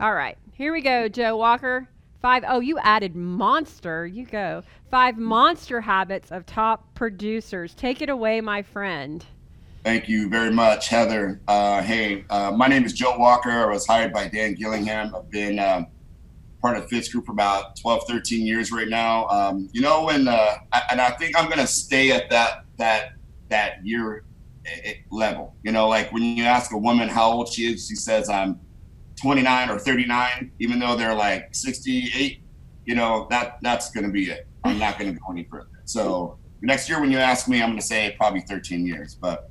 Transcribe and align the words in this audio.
All 0.00 0.14
right, 0.14 0.38
here 0.54 0.72
we 0.72 0.80
go, 0.80 1.08
Joe 1.08 1.36
Walker. 1.36 1.88
Five, 2.22 2.44
oh, 2.48 2.60
you 2.60 2.78
added 2.78 3.14
monster. 3.14 4.06
You 4.06 4.24
go. 4.24 4.62
Five 4.90 5.18
monster 5.18 5.82
habits 5.82 6.32
of 6.32 6.46
top 6.46 6.94
producers. 6.94 7.74
Take 7.74 8.00
it 8.00 8.08
away, 8.08 8.40
my 8.40 8.62
friend. 8.62 9.26
Thank 9.84 10.08
you 10.08 10.28
very 10.28 10.50
much, 10.50 10.88
Heather. 10.88 11.40
Uh, 11.46 11.82
hey, 11.82 12.24
uh, 12.30 12.50
my 12.50 12.66
name 12.66 12.84
is 12.84 12.92
Joe 12.92 13.16
Walker. 13.16 13.50
I 13.50 13.66
was 13.66 13.86
hired 13.86 14.12
by 14.12 14.26
Dan 14.28 14.54
Gillingham. 14.54 15.14
I've 15.14 15.30
been 15.30 15.58
um, 15.58 15.86
part 16.60 16.76
of 16.76 16.88
Fitz 16.88 17.08
Group 17.08 17.26
for 17.26 17.32
about 17.32 17.76
12, 17.76 18.02
13 18.08 18.44
years 18.44 18.72
right 18.72 18.88
now. 18.88 19.26
Um, 19.28 19.68
you 19.72 19.80
know, 19.80 20.04
when, 20.04 20.26
uh, 20.26 20.56
I, 20.72 20.82
and 20.90 21.00
I 21.00 21.10
think 21.10 21.38
I'm 21.38 21.46
going 21.46 21.60
to 21.60 21.66
stay 21.66 22.10
at 22.10 22.28
that, 22.30 22.64
that, 22.76 23.12
that 23.50 23.86
year 23.86 24.24
eh, 24.66 24.80
eh, 24.84 24.94
level. 25.10 25.54
You 25.62 25.70
know, 25.70 25.88
like 25.88 26.12
when 26.12 26.22
you 26.22 26.42
ask 26.42 26.72
a 26.72 26.78
woman 26.78 27.08
how 27.08 27.30
old 27.30 27.48
she 27.48 27.72
is, 27.72 27.86
she 27.86 27.94
says, 27.94 28.28
I'm 28.28 28.58
29 29.22 29.70
or 29.70 29.78
39, 29.78 30.52
even 30.58 30.80
though 30.80 30.96
they're 30.96 31.14
like 31.14 31.54
68, 31.54 32.42
you 32.84 32.94
know, 32.96 33.28
that 33.30 33.58
that's 33.62 33.90
going 33.92 34.04
to 34.04 34.12
be 34.12 34.30
it. 34.30 34.46
I'm 34.64 34.78
not 34.78 34.98
going 34.98 35.14
to 35.14 35.20
go 35.20 35.26
any 35.30 35.44
further. 35.44 35.68
So 35.84 36.36
next 36.62 36.88
year, 36.88 37.00
when 37.00 37.12
you 37.12 37.18
ask 37.18 37.48
me, 37.48 37.62
I'm 37.62 37.70
going 37.70 37.78
to 37.78 37.86
say 37.86 38.16
probably 38.18 38.40
13 38.40 38.84
years. 38.84 39.14
But 39.14 39.50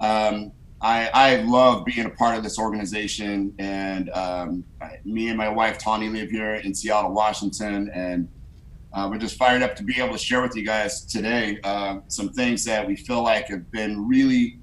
um, 0.00 0.52
I, 0.80 1.10
I 1.12 1.36
love 1.42 1.84
being 1.84 2.06
a 2.06 2.10
part 2.10 2.36
of 2.36 2.44
this 2.44 2.58
organization. 2.58 3.54
And 3.58 4.10
um, 4.10 4.64
me 5.04 5.28
and 5.28 5.36
my 5.36 5.48
wife, 5.48 5.78
Tawny, 5.78 6.08
live 6.08 6.30
here 6.30 6.54
in 6.56 6.72
Seattle, 6.74 7.12
Washington. 7.12 7.90
And 7.92 8.28
uh, 8.92 9.08
we're 9.10 9.18
just 9.18 9.36
fired 9.36 9.62
up 9.62 9.74
to 9.76 9.82
be 9.82 10.00
able 10.00 10.12
to 10.12 10.18
share 10.18 10.40
with 10.40 10.56
you 10.56 10.64
guys 10.64 11.04
today 11.04 11.58
uh, 11.64 11.98
some 12.08 12.30
things 12.30 12.64
that 12.64 12.86
we 12.86 12.96
feel 12.96 13.22
like 13.22 13.48
have 13.48 13.70
been 13.70 14.06
really 14.06 14.60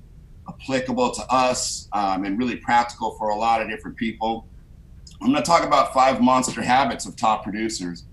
applicable 0.47 1.11
to 1.11 1.21
us 1.29 1.89
um, 1.93 2.23
and 2.23 2.37
really 2.37 2.55
practical 2.57 3.15
for 3.17 3.29
a 3.29 3.35
lot 3.35 3.61
of 3.61 3.69
different 3.69 3.97
people. 3.97 4.47
I'm 5.21 5.31
going 5.31 5.41
to 5.41 5.47
talk 5.47 5.63
about 5.63 5.93
five 5.93 6.21
monster 6.21 6.61
habits 6.61 7.05
of 7.05 7.15
top 7.15 7.43
producers. 7.43 8.05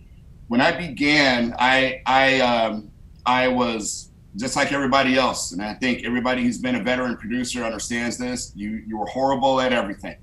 When 0.49 0.61
I 0.61 0.73
began, 0.73 1.55
I 1.59 2.03
I 2.07 2.41
um, 2.41 2.91
I 3.25 3.49
was 3.49 4.12
just 4.37 4.57
like 4.57 4.73
everybody 4.73 5.17
else, 5.17 5.53
and 5.53 5.63
I 5.63 5.75
think 5.75 6.05
everybody 6.05 6.43
who's 6.43 6.59
been 6.59 6.77
a 6.77 6.83
veteran 6.83 7.17
producer 7.17 7.65
understands 7.65 8.17
this. 8.17 8.53
You 8.55 8.83
you 8.87 8.97
were 8.97 9.07
horrible 9.07 9.61
at 9.61 9.73
everything, 9.73 10.17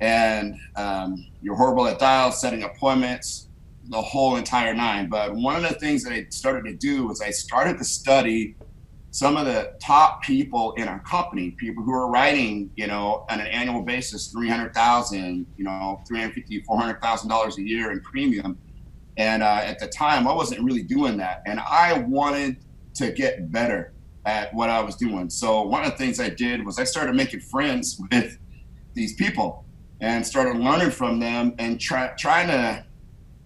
and 0.00 0.56
um, 0.76 1.26
you're 1.42 1.56
horrible 1.56 1.86
at 1.86 1.98
dials, 1.98 2.40
setting 2.40 2.62
appointments, 2.62 3.48
the 3.88 4.00
whole 4.00 4.36
entire 4.36 4.74
nine. 4.74 5.08
But 5.08 5.34
one 5.34 5.56
of 5.56 5.62
the 5.62 5.78
things 5.78 6.04
that 6.04 6.12
I 6.12 6.26
started 6.30 6.64
to 6.70 6.74
do 6.74 7.06
was 7.06 7.20
I 7.20 7.30
started 7.30 7.78
to 7.78 7.84
study 7.84 8.54
some 9.10 9.36
of 9.36 9.46
the 9.46 9.74
top 9.80 10.24
people 10.24 10.72
in 10.72 10.88
our 10.88 10.98
company, 11.00 11.52
people 11.52 11.84
who 11.84 11.92
are 11.92 12.10
writing, 12.10 12.68
you 12.74 12.88
know, 12.88 13.24
on 13.30 13.38
an 13.38 13.46
annual 13.46 13.80
basis, 13.80 14.26
300,000, 14.32 15.46
you 15.56 15.64
know, 15.64 16.02
350, 16.08 16.62
$400,000 16.62 17.56
a 17.56 17.62
year 17.62 17.92
in 17.92 18.00
premium. 18.00 18.58
And 19.16 19.44
uh, 19.44 19.60
at 19.62 19.78
the 19.78 19.86
time, 19.86 20.26
I 20.26 20.32
wasn't 20.32 20.64
really 20.64 20.82
doing 20.82 21.16
that. 21.18 21.42
And 21.46 21.60
I 21.60 22.00
wanted 22.08 22.56
to 22.94 23.12
get 23.12 23.50
better 23.50 23.92
at 24.24 24.52
what 24.54 24.70
I 24.70 24.80
was 24.80 24.96
doing. 24.96 25.28
So 25.28 25.62
one 25.62 25.84
of 25.84 25.92
the 25.92 25.98
things 25.98 26.18
I 26.18 26.30
did 26.30 26.64
was 26.64 26.78
I 26.78 26.84
started 26.84 27.14
making 27.14 27.40
friends 27.40 28.00
with 28.10 28.38
these 28.94 29.14
people 29.14 29.64
and 30.00 30.26
started 30.26 30.58
learning 30.58 30.90
from 30.90 31.18
them 31.18 31.54
and 31.58 31.80
try, 31.80 32.08
trying 32.18 32.48
to 32.48 32.84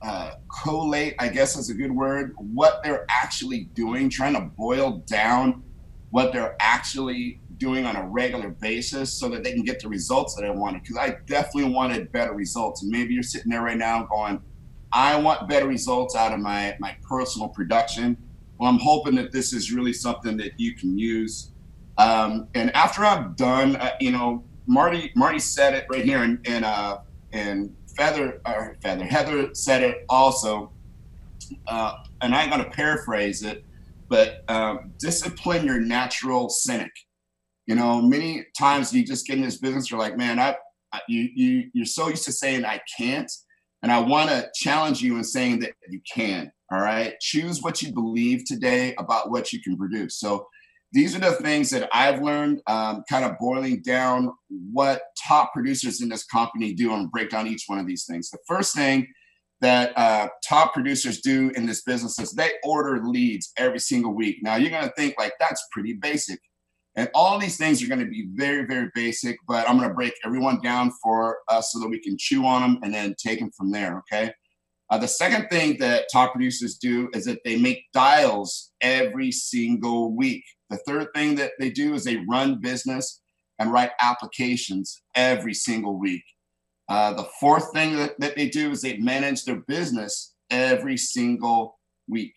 uh, 0.02 0.34
collate, 0.62 1.14
I 1.18 1.28
guess 1.28 1.56
is 1.56 1.70
a 1.70 1.74
good 1.74 1.92
word, 1.92 2.34
what 2.36 2.82
they're 2.82 3.04
actually 3.08 3.64
doing, 3.74 4.08
trying 4.08 4.34
to 4.34 4.40
boil 4.40 4.98
down 5.06 5.62
what 6.10 6.32
they're 6.32 6.56
actually 6.60 7.40
doing 7.58 7.84
on 7.84 7.96
a 7.96 8.06
regular 8.06 8.50
basis 8.50 9.12
so 9.12 9.28
that 9.28 9.42
they 9.42 9.52
can 9.52 9.64
get 9.64 9.80
the 9.80 9.88
results 9.88 10.34
that 10.36 10.44
I 10.44 10.50
wanted. 10.50 10.82
Because 10.82 10.96
I 10.96 11.16
definitely 11.26 11.72
wanted 11.72 12.10
better 12.12 12.32
results. 12.32 12.82
And 12.82 12.90
maybe 12.90 13.14
you're 13.14 13.22
sitting 13.22 13.50
there 13.50 13.62
right 13.62 13.76
now 13.76 14.04
going, 14.04 14.40
I 14.92 15.16
want 15.20 15.48
better 15.48 15.66
results 15.66 16.14
out 16.14 16.32
of 16.32 16.40
my, 16.40 16.76
my 16.78 16.96
personal 17.02 17.48
production. 17.48 18.16
Well, 18.58 18.68
I'm 18.68 18.78
hoping 18.78 19.14
that 19.16 19.32
this 19.32 19.52
is 19.52 19.72
really 19.72 19.92
something 19.92 20.36
that 20.38 20.58
you 20.58 20.74
can 20.74 20.98
use. 20.98 21.52
Um, 21.96 22.48
and 22.54 22.74
after 22.74 23.04
I'm 23.04 23.34
done, 23.34 23.76
uh, 23.76 23.92
you 24.00 24.10
know, 24.10 24.44
Marty 24.66 25.12
Marty 25.16 25.38
said 25.38 25.74
it 25.74 25.86
right 25.90 26.04
here, 26.04 26.22
and 26.22 26.38
and 26.46 26.64
uh, 26.64 26.98
and 27.32 27.74
Feather 27.96 28.40
or 28.46 28.76
Feather 28.82 29.04
Heather 29.04 29.54
said 29.54 29.82
it 29.82 30.04
also, 30.08 30.72
uh, 31.66 31.94
and 32.20 32.34
I'm 32.34 32.50
going 32.50 32.62
to 32.62 32.70
paraphrase 32.70 33.42
it, 33.42 33.64
but 34.08 34.44
um, 34.48 34.92
discipline 34.98 35.64
your 35.64 35.80
natural 35.80 36.48
cynic. 36.48 36.92
You 37.66 37.74
know, 37.74 38.00
many 38.00 38.46
times 38.56 38.92
you 38.92 39.04
just 39.04 39.26
get 39.26 39.36
in 39.36 39.42
this 39.42 39.58
business, 39.58 39.90
you're 39.90 40.00
like, 40.00 40.16
man, 40.16 40.38
I, 40.38 40.56
I 40.92 41.00
you 41.08 41.28
you 41.34 41.70
you're 41.72 41.86
so 41.86 42.08
used 42.08 42.24
to 42.24 42.32
saying 42.32 42.64
I 42.64 42.80
can't, 42.96 43.30
and 43.82 43.92
I 43.92 44.00
want 44.00 44.30
to 44.30 44.48
challenge 44.54 45.02
you 45.02 45.16
in 45.16 45.24
saying 45.24 45.60
that 45.60 45.72
you 45.88 46.00
can. 46.12 46.50
All 46.70 46.80
right, 46.80 47.18
choose 47.20 47.62
what 47.62 47.80
you 47.80 47.92
believe 47.92 48.44
today 48.44 48.94
about 48.98 49.30
what 49.30 49.52
you 49.52 49.62
can 49.62 49.76
produce. 49.76 50.18
So 50.18 50.46
these 50.92 51.14
are 51.14 51.20
the 51.20 51.32
things 51.32 51.70
that 51.70 51.88
I've 51.92 52.22
learned, 52.22 52.60
um, 52.66 53.04
kind 53.08 53.24
of 53.24 53.38
boiling 53.38 53.82
down 53.82 54.32
what 54.48 55.02
top 55.26 55.52
producers 55.52 56.00
in 56.02 56.08
this 56.08 56.24
company 56.24 56.74
do 56.74 56.92
and 56.94 57.10
break 57.10 57.30
down 57.30 57.46
each 57.46 57.64
one 57.66 57.78
of 57.78 57.86
these 57.86 58.04
things. 58.04 58.30
The 58.30 58.38
first 58.46 58.74
thing 58.74 59.06
that 59.60 59.96
uh, 59.96 60.28
top 60.46 60.72
producers 60.72 61.20
do 61.20 61.50
in 61.56 61.66
this 61.66 61.82
business 61.82 62.18
is 62.18 62.32
they 62.32 62.52
order 62.64 63.04
leads 63.04 63.52
every 63.56 63.80
single 63.80 64.14
week. 64.14 64.38
Now 64.42 64.56
you're 64.56 64.70
going 64.70 64.84
to 64.84 64.94
think 64.96 65.14
like 65.18 65.32
that's 65.40 65.66
pretty 65.72 65.94
basic. 65.94 66.38
And 66.98 67.08
all 67.14 67.38
these 67.38 67.56
things 67.56 67.80
are 67.80 67.86
going 67.86 68.00
to 68.00 68.10
be 68.10 68.26
very, 68.34 68.66
very 68.66 68.90
basic, 68.92 69.38
but 69.46 69.68
I'm 69.68 69.76
going 69.78 69.88
to 69.88 69.94
break 69.94 70.14
everyone 70.24 70.60
down 70.60 70.90
for 71.00 71.38
us 71.46 71.70
so 71.70 71.78
that 71.78 71.88
we 71.88 72.00
can 72.00 72.16
chew 72.18 72.44
on 72.44 72.60
them 72.60 72.80
and 72.82 72.92
then 72.92 73.14
take 73.16 73.38
them 73.38 73.52
from 73.56 73.70
there. 73.70 73.98
Okay. 73.98 74.32
Uh, 74.90 74.98
the 74.98 75.06
second 75.06 75.46
thing 75.48 75.78
that 75.78 76.06
top 76.12 76.32
producers 76.32 76.76
do 76.76 77.08
is 77.14 77.24
that 77.26 77.38
they 77.44 77.56
make 77.56 77.84
dials 77.94 78.72
every 78.80 79.30
single 79.30 80.12
week. 80.12 80.42
The 80.70 80.78
third 80.78 81.06
thing 81.14 81.36
that 81.36 81.52
they 81.60 81.70
do 81.70 81.94
is 81.94 82.02
they 82.02 82.24
run 82.28 82.60
business 82.60 83.20
and 83.60 83.72
write 83.72 83.92
applications 84.00 85.00
every 85.14 85.54
single 85.54 86.00
week. 86.00 86.24
Uh, 86.88 87.12
the 87.12 87.28
fourth 87.38 87.70
thing 87.72 87.94
that, 87.94 88.18
that 88.18 88.34
they 88.34 88.48
do 88.48 88.72
is 88.72 88.82
they 88.82 88.96
manage 88.96 89.44
their 89.44 89.60
business 89.68 90.34
every 90.50 90.96
single 90.96 91.78
week. 92.08 92.34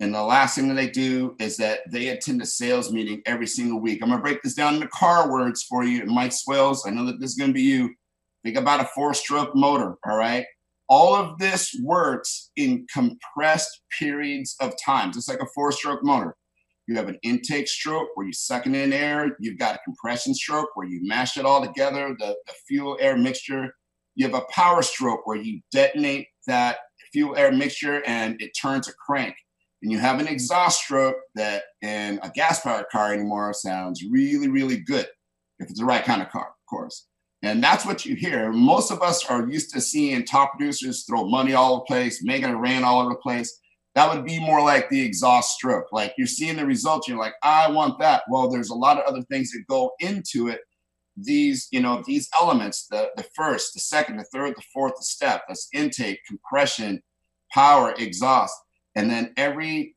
And 0.00 0.14
the 0.14 0.22
last 0.22 0.54
thing 0.54 0.68
that 0.68 0.74
they 0.74 0.88
do 0.88 1.36
is 1.38 1.58
that 1.58 1.80
they 1.90 2.08
attend 2.08 2.40
a 2.40 2.46
sales 2.46 2.90
meeting 2.90 3.20
every 3.26 3.46
single 3.46 3.80
week. 3.80 4.00
I'm 4.02 4.08
gonna 4.08 4.22
break 4.22 4.42
this 4.42 4.54
down 4.54 4.74
into 4.74 4.88
car 4.88 5.30
words 5.30 5.62
for 5.62 5.84
you. 5.84 6.06
Mike 6.06 6.32
Swales, 6.32 6.86
I 6.86 6.90
know 6.90 7.04
that 7.04 7.20
this 7.20 7.32
is 7.32 7.36
gonna 7.36 7.52
be 7.52 7.62
you. 7.62 7.94
Think 8.42 8.56
about 8.56 8.80
a 8.80 8.88
four-stroke 8.94 9.54
motor, 9.54 9.96
all 10.06 10.16
right? 10.16 10.46
All 10.88 11.14
of 11.14 11.38
this 11.38 11.78
works 11.82 12.50
in 12.56 12.86
compressed 12.92 13.82
periods 13.98 14.56
of 14.60 14.72
time, 14.82 15.12
just 15.12 15.28
like 15.28 15.40
a 15.40 15.46
four-stroke 15.54 16.02
motor. 16.02 16.34
You 16.88 16.96
have 16.96 17.08
an 17.08 17.18
intake 17.22 17.68
stroke 17.68 18.08
where 18.14 18.26
you're 18.26 18.32
sucking 18.32 18.74
in 18.74 18.92
air. 18.92 19.36
You've 19.38 19.58
got 19.58 19.76
a 19.76 19.80
compression 19.84 20.34
stroke 20.34 20.70
where 20.74 20.88
you 20.88 21.00
mash 21.02 21.36
it 21.36 21.44
all 21.44 21.64
together, 21.64 22.16
the, 22.18 22.34
the 22.46 22.54
fuel 22.66 22.96
air 23.00 23.16
mixture. 23.16 23.72
You 24.16 24.26
have 24.26 24.34
a 24.34 24.46
power 24.50 24.82
stroke 24.82 25.26
where 25.26 25.36
you 25.36 25.60
detonate 25.70 26.26
that 26.46 26.78
fuel 27.12 27.36
air 27.36 27.52
mixture 27.52 28.02
and 28.06 28.40
it 28.40 28.52
turns 28.60 28.88
a 28.88 28.92
crank. 28.94 29.36
And 29.82 29.90
you 29.90 29.98
have 29.98 30.20
an 30.20 30.28
exhaust 30.28 30.82
stroke 30.82 31.16
that 31.34 31.64
in 31.82 32.20
a 32.22 32.30
gas 32.30 32.60
powered 32.60 32.88
car 32.90 33.12
anymore 33.12 33.52
sounds 33.54 34.04
really, 34.10 34.48
really 34.48 34.78
good 34.78 35.06
if 35.58 35.70
it's 35.70 35.80
the 35.80 35.86
right 35.86 36.04
kind 36.04 36.22
of 36.22 36.28
car, 36.28 36.48
of 36.48 36.66
course. 36.68 37.06
And 37.42 37.62
that's 37.62 37.86
what 37.86 38.04
you 38.04 38.14
hear. 38.14 38.52
Most 38.52 38.90
of 38.90 39.00
us 39.00 39.24
are 39.26 39.48
used 39.48 39.72
to 39.72 39.80
seeing 39.80 40.24
top 40.24 40.52
producers 40.52 41.04
throw 41.04 41.26
money 41.26 41.54
all 41.54 41.72
over 41.72 41.80
the 41.80 41.86
place, 41.86 42.22
making 42.22 42.50
it 42.50 42.58
rain 42.58 42.84
all 42.84 43.00
over 43.00 43.10
the 43.10 43.16
place. 43.16 43.58
That 43.94 44.14
would 44.14 44.24
be 44.24 44.38
more 44.38 44.62
like 44.62 44.88
the 44.90 45.00
exhaust 45.00 45.56
stroke. 45.56 45.86
Like 45.90 46.14
you're 46.18 46.26
seeing 46.26 46.56
the 46.56 46.66
results, 46.66 47.08
you're 47.08 47.18
like, 47.18 47.34
I 47.42 47.70
want 47.70 47.98
that. 48.00 48.22
Well, 48.28 48.50
there's 48.50 48.70
a 48.70 48.74
lot 48.74 48.98
of 48.98 49.04
other 49.04 49.22
things 49.22 49.50
that 49.52 49.64
go 49.66 49.92
into 50.00 50.48
it 50.48 50.60
these, 51.16 51.68
you 51.70 51.80
know, 51.80 52.02
these 52.06 52.28
elements, 52.38 52.86
the, 52.86 53.10
the 53.16 53.24
first, 53.34 53.74
the 53.74 53.80
second, 53.80 54.16
the 54.16 54.24
third, 54.24 54.54
the 54.56 54.62
fourth 54.72 54.94
the 54.96 55.04
step, 55.04 55.42
that's 55.48 55.68
intake, 55.72 56.20
compression, 56.26 57.02
power, 57.52 57.94
exhaust. 57.98 58.54
And 58.94 59.10
then 59.10 59.32
every 59.36 59.96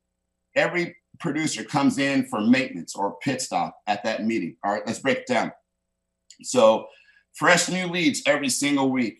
every 0.55 0.95
producer 1.19 1.63
comes 1.63 1.97
in 1.97 2.25
for 2.25 2.41
maintenance 2.41 2.95
or 2.95 3.17
pit 3.21 3.41
stop 3.41 3.75
at 3.87 4.03
that 4.03 4.25
meeting. 4.25 4.55
All 4.63 4.71
right, 4.71 4.85
let's 4.85 4.99
break 4.99 5.19
it 5.19 5.27
down. 5.27 5.51
So 6.41 6.87
fresh 7.35 7.69
new 7.69 7.87
leads 7.87 8.21
every 8.25 8.49
single 8.49 8.89
week. 8.91 9.19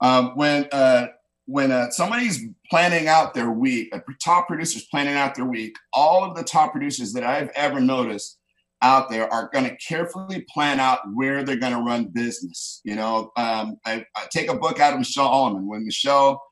Um, 0.00 0.32
when 0.34 0.68
uh, 0.72 1.08
when 1.46 1.70
uh, 1.70 1.90
somebody's 1.90 2.42
planning 2.70 3.06
out 3.06 3.34
their 3.34 3.50
week, 3.50 3.94
a 3.94 4.02
top 4.22 4.48
producer's 4.48 4.86
planning 4.86 5.14
out 5.14 5.34
their 5.34 5.44
week, 5.44 5.76
all 5.92 6.24
of 6.24 6.34
the 6.34 6.42
top 6.42 6.72
producers 6.72 7.12
that 7.12 7.24
I've 7.24 7.50
ever 7.54 7.80
noticed 7.80 8.38
out 8.82 9.08
there 9.08 9.32
are 9.32 9.48
going 9.52 9.64
to 9.64 9.76
carefully 9.76 10.44
plan 10.52 10.78
out 10.78 11.00
where 11.14 11.42
they're 11.42 11.56
going 11.56 11.72
to 11.72 11.80
run 11.80 12.06
business. 12.06 12.80
You 12.84 12.96
know, 12.96 13.30
um, 13.36 13.78
I, 13.84 14.04
I, 14.14 14.26
take 14.30 14.50
a 14.50 14.56
book 14.56 14.78
out 14.78 14.92
of 14.92 14.98
Michelle 14.98 15.28
Alleman 15.28 15.64
when 15.64 15.86
Michelle 15.86 16.42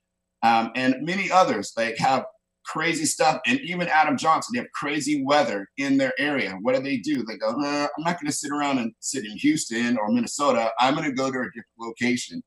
um, 0.42 0.70
and 0.74 0.96
many 1.02 1.30
others 1.30 1.72
like 1.76 1.98
have 1.98 2.24
crazy 2.64 3.04
stuff, 3.04 3.40
and 3.46 3.60
even 3.60 3.88
Adam 3.88 4.16
Johnson, 4.16 4.52
they 4.54 4.60
have 4.60 4.70
crazy 4.72 5.22
weather 5.24 5.68
in 5.78 5.96
their 5.96 6.12
area. 6.18 6.58
What 6.62 6.74
do 6.74 6.82
they 6.82 6.98
do? 6.98 7.24
They 7.24 7.36
go, 7.36 7.48
uh, 7.48 7.88
I'm 7.96 8.04
not 8.04 8.20
going 8.20 8.26
to 8.26 8.32
sit 8.32 8.50
around 8.50 8.78
and 8.78 8.92
sit 9.00 9.24
in 9.24 9.36
Houston 9.38 9.98
or 9.98 10.10
Minnesota. 10.10 10.70
I'm 10.78 10.94
going 10.94 11.08
to 11.08 11.14
go 11.14 11.30
to 11.30 11.38
a 11.38 11.44
different 11.46 11.66
location. 11.78 12.42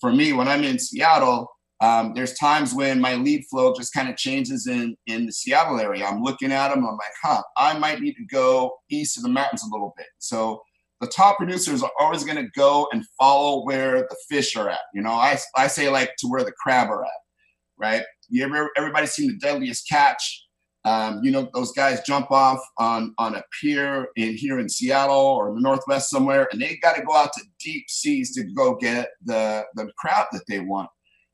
For 0.00 0.12
me, 0.12 0.32
when 0.32 0.48
I'm 0.48 0.64
in 0.64 0.78
Seattle, 0.78 1.48
um, 1.80 2.12
there's 2.14 2.34
times 2.34 2.72
when 2.72 3.00
my 3.00 3.14
lead 3.14 3.44
flow 3.50 3.74
just 3.74 3.92
kind 3.92 4.08
of 4.08 4.16
changes 4.16 4.66
in 4.66 4.96
in 5.06 5.26
the 5.26 5.32
Seattle 5.32 5.80
area. 5.80 6.06
I'm 6.06 6.22
looking 6.22 6.52
at 6.52 6.68
them. 6.68 6.86
I'm 6.86 6.96
like, 6.96 7.12
huh, 7.22 7.42
I 7.56 7.78
might 7.78 8.00
need 8.00 8.14
to 8.14 8.24
go 8.26 8.76
east 8.90 9.16
of 9.16 9.22
the 9.22 9.28
mountains 9.28 9.64
a 9.64 9.72
little 9.72 9.92
bit. 9.96 10.06
So 10.18 10.62
the 11.00 11.08
top 11.08 11.36
producers 11.36 11.82
are 11.82 11.90
always 11.98 12.24
going 12.24 12.42
to 12.42 12.50
go 12.56 12.88
and 12.92 13.04
follow 13.18 13.64
where 13.64 14.02
the 14.02 14.16
fish 14.28 14.56
are 14.56 14.70
at. 14.70 14.80
You 14.94 15.02
know, 15.02 15.10
I, 15.10 15.36
I 15.56 15.66
say 15.66 15.88
like 15.88 16.14
to 16.18 16.28
where 16.28 16.44
the 16.44 16.52
crab 16.52 16.88
are 16.88 17.04
at, 17.04 17.10
right? 17.76 18.02
You 18.30 18.44
ever 18.44 18.70
everybody 18.76 19.06
seen 19.06 19.28
the 19.28 19.38
deadliest 19.38 19.88
catch? 19.88 20.42
Um, 20.84 21.20
you 21.22 21.30
know, 21.30 21.48
those 21.54 21.72
guys 21.72 22.02
jump 22.06 22.30
off 22.30 22.60
on 22.78 23.14
on 23.18 23.34
a 23.34 23.42
pier 23.60 24.08
in 24.16 24.36
here 24.36 24.58
in 24.58 24.68
Seattle 24.68 25.16
or 25.16 25.48
in 25.48 25.54
the 25.54 25.60
Northwest 25.60 26.10
somewhere, 26.10 26.48
and 26.52 26.60
they 26.60 26.76
got 26.82 26.96
to 26.96 27.02
go 27.02 27.14
out 27.14 27.32
to 27.32 27.42
deep 27.62 27.88
seas 27.88 28.34
to 28.34 28.44
go 28.44 28.76
get 28.76 29.08
the 29.24 29.64
the 29.74 29.90
crab 29.98 30.26
that 30.32 30.42
they 30.46 30.60
want. 30.60 30.90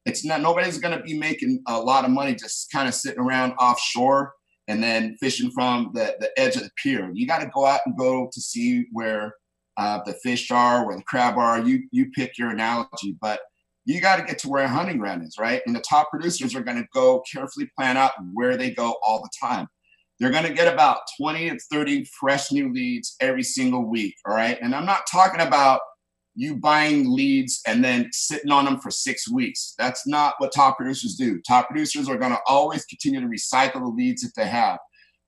It's 0.07 0.25
not 0.25 0.41
nobody's 0.41 0.79
going 0.79 0.97
to 0.97 1.03
be 1.03 1.19
making 1.19 1.63
a 1.67 1.79
lot 1.79 2.05
of 2.05 2.11
money 2.11 2.35
just 2.35 2.71
kind 2.71 2.89
of 2.89 2.95
sitting 2.95 3.21
around 3.21 3.53
offshore 3.55 4.33
and 4.69 4.83
then 4.83 5.17
fishing 5.21 5.51
from 5.51 5.91
the, 5.95 6.15
the 6.21 6.31
edge 6.39 6.55
of 6.55 6.63
the 6.63 6.71
pier. 6.81 7.11
You 7.13 7.27
got 7.27 7.41
to 7.41 7.51
go 7.53 7.67
out 7.67 7.81
and 7.87 7.99
go 7.99 8.31
to 8.33 8.41
see 8.41 8.87
where 8.93 9.35
uh, 9.77 10.01
the 10.07 10.15
fish 10.23 10.51
are, 10.53 10.87
where 10.87 10.97
the 10.97 11.03
crab 11.03 11.37
are. 11.39 11.61
You 11.61 11.83
you 11.91 12.11
pick 12.13 12.39
your 12.39 12.51
analogy, 12.51 13.17
but 13.21 13.41
you 13.91 14.01
got 14.01 14.17
to 14.17 14.25
get 14.25 14.39
to 14.39 14.49
where 14.49 14.69
hunting 14.69 14.99
ground 14.99 15.25
is, 15.25 15.37
right? 15.39 15.63
And 15.67 15.75
the 15.75 15.81
top 15.81 16.11
producers 16.11 16.55
are 16.55 16.63
going 16.63 16.77
to 16.77 16.89
go 16.95 17.23
carefully 17.31 17.69
plan 17.77 17.97
out 17.97 18.13
where 18.33 18.57
they 18.57 18.71
go 18.71 18.97
all 19.03 19.21
the 19.21 19.31
time. 19.41 19.67
They're 20.19 20.31
going 20.31 20.45
to 20.45 20.53
get 20.53 20.73
about 20.73 20.99
20 21.21 21.51
to 21.51 21.59
30 21.73 22.07
fresh 22.21 22.53
new 22.53 22.73
leads 22.73 23.17
every 23.21 23.43
single 23.43 23.85
week, 23.85 24.15
all 24.27 24.35
right? 24.35 24.59
And 24.61 24.75
I'm 24.75 24.87
not 24.87 25.03
talking 25.11 25.41
about 25.41 25.81
you 26.37 26.57
buying 26.57 27.11
leads 27.11 27.61
and 27.67 27.83
then 27.83 28.09
sitting 28.13 28.53
on 28.53 28.65
them 28.65 28.79
for 28.79 28.91
six 28.91 29.31
weeks. 29.31 29.75
That's 29.77 30.07
not 30.07 30.35
what 30.39 30.53
top 30.53 30.77
producers 30.77 31.17
do. 31.17 31.41
Top 31.49 31.69
producers 31.69 32.09
are 32.09 32.19
going 32.19 32.33
to 32.33 32.41
always 32.47 32.85
continue 32.85 33.21
to 33.21 33.27
recycle 33.27 33.81
the 33.81 33.93
leads 33.97 34.23
that 34.23 34.33
they 34.37 34.47
have. 34.47 34.79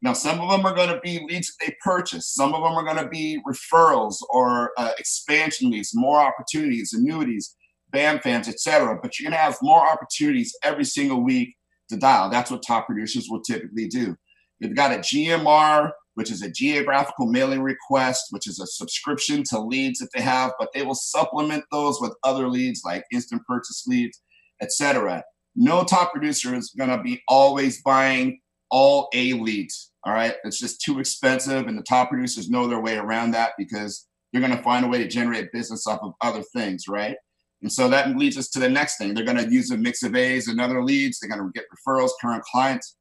Now, 0.03 0.13
some 0.13 0.41
of 0.41 0.51
them 0.51 0.67
are 0.67 0.75
going 0.75 0.89
to 0.89 1.01
be 1.01 1.25
leads 1.29 1.49
that 1.49 1.67
they 1.67 1.77
purchase. 1.83 2.29
Some 2.29 2.55
of 2.55 2.63
them 2.63 2.73
are 2.73 2.85
going 2.85 3.03
to 3.03 3.09
be 3.09 3.41
referrals 3.49 4.17
or 4.31 4.73
uh, 4.77 4.91
expansion 4.99 5.71
leads, 5.71 5.95
more 5.95 6.21
opportunities, 6.21 6.93
annuities, 6.93 7.57
BAM 7.93 8.19
FAMs, 8.19 8.49
etc. 8.49 8.99
But 9.01 9.19
you're 9.19 9.31
going 9.31 9.39
to 9.39 9.43
have 9.43 9.57
more 9.63 9.87
opportunities 9.87 10.57
every 10.63 10.85
single 10.85 11.23
week 11.23 11.55
to 11.91 11.97
dial. 11.97 12.31
That's 12.31 12.51
what 12.51 12.63
top 12.67 12.87
producers 12.87 13.29
will 13.31 13.43
typically 13.43 13.89
do. 13.89 14.17
They've 14.61 14.75
got 14.75 14.93
a 14.93 14.99
GMR 14.99 15.93
which 16.15 16.31
is 16.31 16.43
a 16.43 16.51
geographical 16.51 17.27
mailing 17.27 17.63
request, 17.63 18.27
which 18.31 18.47
is 18.47 18.61
a 18.61 18.67
subscription 18.67 19.43
to 19.45 19.59
leads 19.59 19.99
that 19.99 20.11
they 20.15 20.21
have, 20.21 20.53
but 20.59 20.69
they 20.75 20.83
will 20.83 20.95
supplement 20.95 21.65
those 21.71 22.01
with 22.01 22.15
other 22.23 22.49
leads 22.49 22.83
like 22.85 23.05
instant 23.13 23.43
purchase 23.47 23.85
leads, 23.87 24.21
etc. 24.61 25.23
No 25.57 25.85
top 25.85 26.13
producer 26.13 26.55
is 26.55 26.73
going 26.77 26.91
to 26.91 27.03
be 27.03 27.23
always 27.29 27.83
buying 27.83 28.41
all 28.71 29.09
A 29.15 29.35
leads. 29.35 29.93
All 30.05 30.13
right. 30.13 30.35
It's 30.45 30.59
just 30.59 30.81
too 30.81 30.99
expensive. 30.99 31.67
And 31.67 31.79
the 31.79 31.83
top 31.83 32.11
producers 32.11 32.51
know 32.51 32.67
their 32.67 32.81
way 32.81 32.97
around 32.97 33.33
that 33.33 33.53
because 33.57 34.09
you're 34.33 34.43
going 34.43 34.57
to 34.57 34.63
find 34.63 34.85
a 34.85 34.89
way 34.89 34.99
to 34.99 35.09
generate 35.09 35.53
business 35.53 35.87
off 35.87 36.01
of 36.03 36.15
other 36.21 36.43
things. 36.55 36.85
Right. 36.89 37.17
And 37.63 37.73
so 37.73 37.89
that 37.89 38.17
leads 38.17 38.37
us 38.37 38.49
to 38.51 38.61
the 38.61 38.69
next 38.69 38.99
thing. 38.99 39.15
They're 39.15 39.25
going 39.25 39.39
to 39.39 39.51
use 39.51 39.71
a 39.71 39.77
mix 39.77 40.03
of 40.03 40.15
A's 40.17 40.49
and 40.49 40.61
other 40.61 40.83
leads. 40.83 41.19
They're 41.19 41.31
going 41.31 41.41
to 41.41 41.53
get 41.55 41.67
referrals, 41.71 42.11
current 42.21 42.43
clients. 42.45 42.97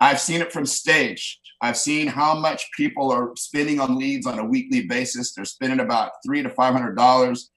I've 0.00 0.20
seen 0.20 0.40
it 0.42 0.52
from 0.52 0.66
stage. 0.66 1.40
I've 1.62 1.76
seen 1.78 2.08
how 2.08 2.34
much 2.34 2.68
people 2.76 3.10
are 3.10 3.30
spending 3.36 3.80
on 3.80 3.98
leads 3.98 4.26
on 4.26 4.38
a 4.38 4.44
weekly 4.44 4.86
basis. 4.86 5.32
They're 5.32 5.46
spending 5.46 5.80
about 5.80 6.12
three 6.26 6.42
to 6.42 6.50
five 6.50 6.74
hundred 6.74 6.96
dollars 6.96 7.50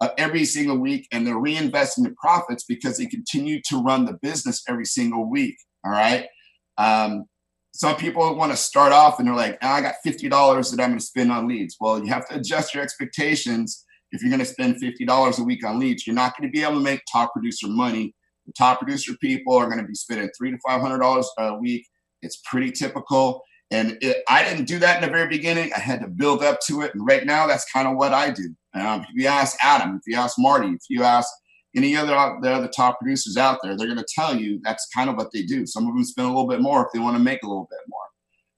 uh, 0.00 0.10
every 0.18 0.44
single 0.44 0.76
week, 0.76 1.08
and 1.12 1.26
they're 1.26 1.36
reinvesting 1.36 2.02
the 2.04 2.14
profits 2.20 2.64
because 2.64 2.98
they 2.98 3.06
continue 3.06 3.62
to 3.68 3.82
run 3.82 4.04
the 4.04 4.18
business 4.20 4.62
every 4.68 4.84
single 4.84 5.30
week. 5.30 5.56
All 5.84 5.92
right. 5.92 6.26
Um, 6.76 7.24
some 7.72 7.96
people 7.96 8.34
want 8.36 8.52
to 8.52 8.56
start 8.56 8.92
off 8.92 9.18
and 9.18 9.26
they're 9.26 9.34
like, 9.34 9.58
oh, 9.62 9.68
I 9.68 9.80
got 9.80 9.94
fifty 10.04 10.28
dollars 10.28 10.70
that 10.70 10.82
I'm 10.82 10.90
going 10.90 10.98
to 10.98 11.04
spend 11.04 11.32
on 11.32 11.48
leads. 11.48 11.76
Well, 11.80 12.00
you 12.00 12.08
have 12.08 12.28
to 12.28 12.36
adjust 12.36 12.74
your 12.74 12.82
expectations. 12.82 13.84
If 14.14 14.22
you're 14.22 14.30
going 14.30 14.40
to 14.40 14.46
spend 14.46 14.78
fifty 14.78 15.04
dollars 15.04 15.38
a 15.38 15.44
week 15.44 15.66
on 15.66 15.78
leads, 15.78 16.06
you're 16.06 16.16
not 16.16 16.36
going 16.38 16.48
to 16.48 16.52
be 16.52 16.62
able 16.62 16.74
to 16.74 16.80
make 16.80 17.02
top 17.12 17.32
producer 17.34 17.68
money 17.68 18.14
the 18.46 18.52
top 18.52 18.80
producer 18.80 19.14
people 19.20 19.56
are 19.56 19.66
going 19.66 19.80
to 19.80 19.86
be 19.86 19.94
spending 19.94 20.28
three 20.36 20.50
to 20.50 20.58
five 20.66 20.80
hundred 20.80 20.98
dollars 20.98 21.28
a 21.38 21.54
week. 21.54 21.86
It's 22.22 22.36
pretty 22.44 22.72
typical. 22.72 23.42
And 23.70 23.98
it, 24.02 24.22
I 24.28 24.44
didn't 24.44 24.66
do 24.66 24.78
that 24.80 25.02
in 25.02 25.08
the 25.08 25.14
very 25.14 25.28
beginning. 25.28 25.72
I 25.74 25.80
had 25.80 26.00
to 26.02 26.08
build 26.08 26.42
up 26.42 26.60
to 26.66 26.82
it. 26.82 26.94
And 26.94 27.06
right 27.06 27.24
now, 27.24 27.46
that's 27.46 27.70
kind 27.72 27.88
of 27.88 27.96
what 27.96 28.12
I 28.12 28.30
do. 28.30 28.54
Um, 28.74 29.00
if 29.00 29.08
you 29.14 29.26
ask 29.26 29.56
Adam, 29.64 29.96
if 29.96 30.02
you 30.06 30.18
ask 30.18 30.36
Marty, 30.38 30.68
if 30.68 30.82
you 30.88 31.02
ask 31.02 31.28
any 31.74 31.96
other 31.96 32.14
the 32.42 32.52
other 32.52 32.68
top 32.68 32.98
producers 33.00 33.36
out 33.36 33.58
there, 33.62 33.76
they're 33.76 33.86
going 33.86 33.98
to 33.98 34.06
tell 34.14 34.36
you 34.36 34.60
that's 34.62 34.86
kind 34.94 35.08
of 35.08 35.16
what 35.16 35.32
they 35.32 35.42
do. 35.42 35.66
Some 35.66 35.86
of 35.86 35.94
them 35.94 36.04
spend 36.04 36.26
a 36.26 36.30
little 36.30 36.48
bit 36.48 36.60
more 36.60 36.84
if 36.84 36.92
they 36.92 36.98
want 36.98 37.16
to 37.16 37.22
make 37.22 37.42
a 37.42 37.48
little 37.48 37.68
bit 37.70 37.80
more, 37.88 38.04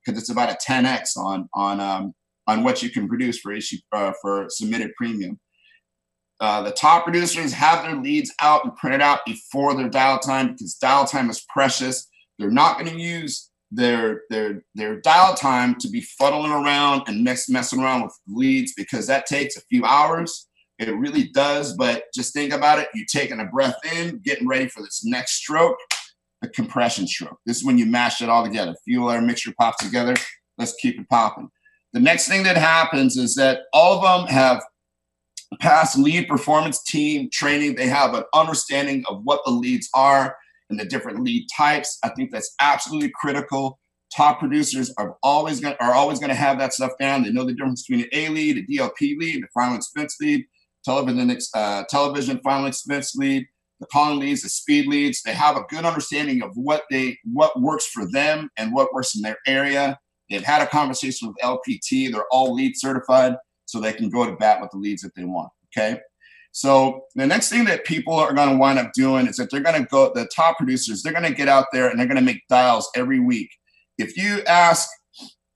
because 0.05 0.21
it's 0.21 0.31
about 0.31 0.51
a 0.51 0.57
10x 0.57 1.17
on 1.17 1.49
on 1.55 1.81
um, 1.81 2.15
on 2.49 2.65
what 2.65 2.83
you 2.83 2.91
can 2.91 3.09
produce 3.09 3.39
for 3.39 3.53
issue 3.53 3.79
uh, 3.93 4.13
for 4.21 4.47
submitted 4.49 4.91
premium. 4.97 5.39
Uh, 6.41 6.63
the 6.63 6.71
top 6.71 7.05
producers 7.05 7.53
have 7.53 7.85
their 7.85 7.97
leads 7.97 8.33
out 8.41 8.65
and 8.65 8.77
printed 8.77 9.01
out 9.01 9.21
before 9.25 9.75
their 9.75 9.89
dial 9.89 10.19
time 10.19 10.53
because 10.53 10.75
dial 10.75 11.07
time 11.07 11.31
is 11.31 11.45
precious. 11.49 12.09
They're 12.39 12.51
not 12.51 12.79
going 12.79 12.91
to 12.91 13.01
use 13.01 13.51
their 13.73 14.23
their 14.31 14.63
their 14.75 15.01
dial 15.01 15.35
time 15.35 15.75
to 15.77 15.89
be 15.89 16.01
fuddling 16.01 16.53
around 16.53 17.03
and 17.09 17.25
mess, 17.25 17.49
messing 17.49 17.81
around 17.81 18.03
with 18.03 18.19
leads 18.29 18.75
because 18.75 19.07
that 19.07 19.27
takes 19.27 19.57
a 19.57 19.63
few 19.63 19.85
hours. 19.85 20.49
It 20.79 20.95
really 20.95 21.29
does. 21.29 21.75
But 21.75 22.05
just 22.15 22.35
think 22.35 22.53
about 22.53 22.79
it. 22.79 22.89
You're 22.95 23.07
taking 23.11 23.41
a 23.41 23.47
breath 23.47 23.79
in, 23.95 24.21
getting 24.23 24.47
ready 24.47 24.69
for 24.69 24.83
this 24.83 25.05
next 25.05 25.37
stroke, 25.37 25.79
the 26.43 26.49
compression 26.51 27.07
stroke. 27.07 27.39
This 27.47 27.57
is 27.59 27.65
when 27.65 27.79
you 27.79 27.87
mash 27.87 28.21
it 28.21 28.29
all 28.29 28.45
together. 28.45 28.75
Fuel 28.85 29.11
air 29.11 29.23
mixture 29.23 29.55
pops 29.59 29.83
together. 29.83 30.15
Let's 30.59 30.75
keep 30.75 31.01
it 31.01 31.09
popping. 31.09 31.49
The 31.93 32.01
next 32.01 32.29
thing 32.29 32.43
that 32.43 32.59
happens 32.59 33.17
is 33.17 33.35
that 33.37 33.63
all 33.73 33.99
of 33.99 34.03
them 34.03 34.29
have 34.29 34.63
past 35.61 35.99
lead 35.99 36.29
performance 36.29 36.83
team 36.83 37.29
training. 37.33 37.75
They 37.75 37.89
have 37.89 38.15
an 38.15 38.25
understanding 38.35 39.05
of 39.09 39.21
what 39.25 39.41
the 39.45 39.53
leads 39.53 39.89
are 39.95 40.37
and 40.71 40.79
the 40.79 40.85
different 40.85 41.23
lead 41.23 41.47
types. 41.57 41.99
I 42.03 42.11
think 42.11 42.31
that's 42.31 42.55
absolutely 42.61 43.13
critical. 43.15 43.79
Top 44.15 44.39
producers 44.39 44.93
are 44.99 45.17
always 45.23 45.61
going 45.61 45.77
are 45.81 45.95
always 45.95 46.19
going 46.19 46.31
to 46.31 46.35
have 46.35 46.59
that 46.59 46.73
stuff 46.73 46.93
down. 46.99 47.23
They 47.23 47.33
know 47.33 47.45
the 47.45 47.53
difference 47.53 47.87
between 47.87 48.05
an 48.05 48.11
A 48.13 48.29
lead, 48.29 48.59
a 48.59 48.63
DLP 48.63 49.19
lead, 49.19 49.43
the 49.43 49.49
final 49.53 49.77
expense 49.77 50.17
lead, 50.21 50.45
television 50.85 51.39
uh, 51.55 51.85
television 51.89 52.41
final 52.43 52.67
expense 52.67 53.15
lead, 53.17 53.47
the 53.81 53.87
calling 53.87 54.21
leads, 54.21 54.43
the 54.43 54.49
speed 54.49 54.87
leads. 54.87 55.23
They 55.23 55.35
have 55.35 55.57
a 55.57 55.65
good 55.69 55.85
understanding 55.85 56.43
of 56.43 56.51
what 56.55 56.85
they 56.91 57.19
what 57.25 57.61
works 57.61 57.87
for 57.87 58.11
them 58.11 58.49
and 58.57 58.73
what 58.73 58.93
works 58.95 59.17
in 59.17 59.23
their 59.23 59.39
area. 59.47 59.99
They've 60.31 60.43
had 60.43 60.63
a 60.63 60.67
conversation 60.67 61.29
with 61.29 61.37
LPT. 61.43 62.11
They're 62.11 62.27
all 62.31 62.55
lead 62.55 62.77
certified 62.77 63.37
so 63.77 63.83
they 63.83 63.93
can 63.93 64.09
go 64.09 64.25
to 64.25 64.37
bat 64.37 64.61
with 64.61 64.71
the 64.71 64.79
leads 64.79 65.03
that 65.03 65.15
they 65.15 65.25
want. 65.25 65.51
Okay. 65.77 66.01
So 66.53 67.03
the 67.15 67.27
next 67.27 67.51
thing 67.51 67.67
that 67.67 67.85
people 67.85 68.15
are 68.15 68.33
going 68.33 68.49
to 68.49 68.57
wind 68.57 68.79
up 68.79 68.93
doing 68.95 69.27
is 69.27 69.37
that 69.37 69.51
they're 69.51 69.61
going 69.61 69.83
to 69.83 69.87
go, 69.89 70.11
the 70.15 70.27
top 70.35 70.57
producers, 70.57 71.03
they're 71.03 71.13
going 71.13 71.31
to 71.31 71.35
get 71.35 71.49
out 71.49 71.67
there 71.71 71.89
and 71.89 71.99
they're 71.99 72.07
going 72.07 72.17
to 72.17 72.23
make 72.23 72.43
dials 72.49 72.89
every 72.97 73.21
week. 73.21 73.51
If 73.99 74.17
you 74.17 74.43
ask 74.45 74.89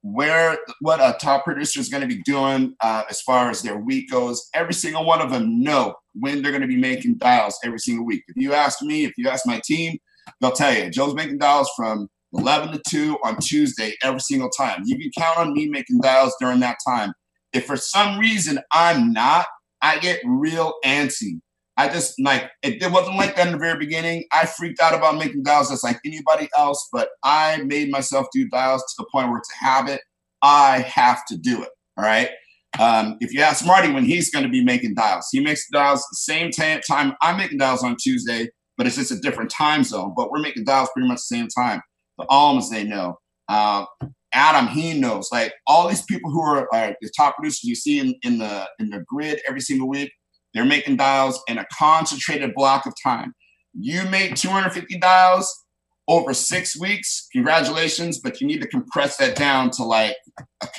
where 0.03 0.59
what 0.81 1.01
a 1.01 1.17
top 1.19 1.45
producer 1.45 1.81
is 1.81 1.89
going 1.89 2.03
to 2.03 2.07
be 2.07 2.23
doing 2.25 2.75
uh, 2.83 3.05
as 3.09 3.23
far 3.23 3.49
as 3.49 3.63
their 3.63 3.79
week 3.79 4.11
goes, 4.11 4.49
every 4.55 4.75
single 4.75 5.07
one 5.07 5.23
of 5.23 5.31
them 5.31 5.63
know 5.63 5.95
when 6.15 6.43
they're 6.43 6.53
going 6.53 6.61
to 6.63 6.69
be 6.69 6.77
making 6.77 7.17
dials 7.17 7.59
every 7.65 7.79
single 7.79 8.05
week. 8.05 8.23
If 8.29 8.37
you 8.37 8.53
ask 8.53 8.83
me, 8.83 9.07
if 9.07 9.13
you 9.17 9.29
ask 9.29 9.47
my 9.47 9.61
team, 9.65 9.97
they'll 10.41 10.53
tell 10.53 10.75
you 10.75 10.91
Joe's 10.91 11.15
making 11.15 11.39
dials 11.39 11.71
from 11.75 12.09
11 12.35 12.73
to 12.73 12.83
2 12.89 13.19
on 13.25 13.39
Tuesday 13.39 13.95
every 14.03 14.21
single 14.21 14.51
time. 14.51 14.83
You 14.85 14.99
can 14.99 15.11
count 15.19 15.39
on 15.39 15.53
me 15.55 15.67
making 15.67 16.01
dials 16.01 16.35
during 16.41 16.61
that 16.61 16.77
time. 16.87 17.13
If 17.53 17.67
for 17.67 17.77
some 17.77 18.19
reason 18.19 18.61
I'm 18.73 19.13
not, 19.13 19.47
I 19.83 19.99
get 19.99 20.21
real 20.25 20.75
antsy. 20.85 21.41
I 21.77 21.89
just 21.89 22.21
like 22.21 22.51
it, 22.63 22.83
it 22.83 22.93
wasn't 22.93 23.17
like 23.17 23.37
that 23.37 23.47
in 23.47 23.53
the 23.53 23.59
very 23.59 23.79
beginning. 23.79 24.25
I 24.33 24.45
freaked 24.45 24.81
out 24.81 24.95
about 24.95 25.17
making 25.17 25.45
dials 25.45 25.71
just 25.71 25.83
like 25.83 25.99
anybody 26.05 26.49
else, 26.57 26.89
but 26.93 27.09
I 27.25 27.63
made 27.65 27.91
myself 27.91 28.27
do 28.33 28.47
dials 28.49 28.83
to 28.83 28.95
the 28.99 29.07
point 29.11 29.29
where 29.29 29.39
it's 29.39 29.51
a 29.51 29.65
habit. 29.65 30.03
I 30.43 30.81
have 30.81 31.25
to 31.27 31.39
do 31.39 31.63
it. 31.63 31.71
All 31.97 32.05
right. 32.05 32.31
Um, 32.79 33.17
if 33.21 33.33
you 33.33 33.41
ask 33.41 33.67
Marty 33.67 33.91
when 33.91 34.05
he's 34.05 34.31
going 34.31 34.45
to 34.45 34.51
be 34.51 34.63
making 34.63 34.95
dials, 34.95 35.29
he 35.33 35.41
makes 35.41 35.69
dials 35.71 36.01
the 36.01 36.17
same 36.17 36.51
t- 36.51 36.81
time 36.89 37.15
I'm 37.21 37.37
making 37.37 37.59
dials 37.59 37.83
on 37.83 37.97
Tuesday, 37.97 38.49
but 38.77 38.87
it's 38.87 38.97
just 38.97 39.11
a 39.11 39.19
different 39.19 39.51
time 39.51 39.83
zone. 39.83 40.13
But 40.17 40.31
we're 40.31 40.41
making 40.41 40.65
dials 40.65 40.91
pretty 40.93 41.09
much 41.09 41.17
the 41.17 41.37
same 41.37 41.49
time. 41.49 41.81
The 42.19 42.27
alms 42.29 42.71
they 42.71 42.85
know. 42.85 43.19
Uh, 43.49 43.87
Adam, 44.33 44.69
he 44.69 44.99
knows. 44.99 45.29
Like 45.33 45.53
all 45.67 45.89
these 45.89 46.03
people 46.03 46.31
who 46.31 46.43
are, 46.43 46.69
are 46.73 46.95
the 47.01 47.11
top 47.17 47.37
producers 47.37 47.65
you 47.65 47.75
see 47.75 47.99
in, 47.99 48.15
in 48.23 48.39
the 48.39 48.69
in 48.79 48.91
the 48.91 49.05
grid 49.07 49.41
every 49.47 49.61
single 49.61 49.89
week, 49.89 50.13
they're 50.55 50.65
making 50.65 50.97
dials 50.97 51.41
in 51.49 51.59
a 51.59 51.67
concentrated 51.77 52.55
block 52.55 52.87
of 52.87 52.95
time. 53.03 53.35
You 53.73 54.05
made 54.05 54.37
250 54.37 54.99
dials 54.99 55.65
over 56.09 56.35
six 56.35 56.79
weeks. 56.79 57.29
Congratulations, 57.33 58.19
but 58.19 58.41
you 58.41 58.47
need 58.47 58.61
to 58.61 58.69
compress 58.69 59.17
that 59.19 59.37
down 59.37 59.71
to 59.71 59.85
like 59.85 60.17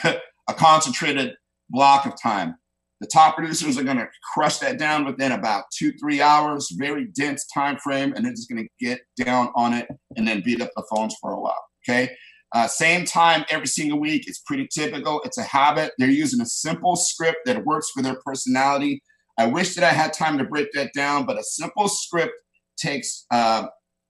a, 0.03 0.15
a 0.49 0.53
concentrated 0.53 1.33
block 1.69 2.05
of 2.05 2.21
time. 2.21 2.55
The 2.99 3.07
top 3.07 3.35
producers 3.35 3.79
are 3.79 3.83
going 3.83 3.97
to 3.97 4.07
crush 4.33 4.59
that 4.59 4.77
down 4.77 5.05
within 5.05 5.31
about 5.31 5.63
two, 5.75 5.91
three 5.93 6.21
hours, 6.21 6.69
very 6.77 7.07
dense 7.15 7.47
time 7.47 7.77
frame, 7.77 8.13
and 8.13 8.23
they're 8.23 8.33
just 8.33 8.47
going 8.47 8.63
to 8.63 8.85
get 8.85 8.99
down 9.17 9.51
on 9.55 9.73
it 9.73 9.87
and 10.15 10.27
then 10.27 10.43
beat 10.45 10.61
up 10.61 10.69
the 10.75 10.83
phones 10.93 11.15
for 11.19 11.31
a 11.31 11.39
while. 11.39 11.57
Okay. 11.83 12.15
Uh, 12.53 12.67
same 12.67 13.05
time 13.05 13.45
every 13.49 13.67
single 13.67 13.99
week. 13.99 14.27
It's 14.27 14.39
pretty 14.39 14.67
typical. 14.67 15.21
It's 15.23 15.37
a 15.37 15.43
habit. 15.43 15.93
They're 15.97 16.09
using 16.09 16.41
a 16.41 16.45
simple 16.45 16.95
script 16.95 17.39
that 17.45 17.65
works 17.65 17.89
for 17.91 18.03
their 18.03 18.17
personality. 18.25 19.01
I 19.37 19.45
wish 19.45 19.75
that 19.75 19.83
I 19.83 19.93
had 19.93 20.13
time 20.13 20.37
to 20.37 20.43
break 20.43 20.71
that 20.73 20.91
down, 20.93 21.25
but 21.25 21.39
a 21.39 21.43
simple 21.43 21.87
script 21.87 22.33
takes 22.77 23.25
uh, 23.31 23.67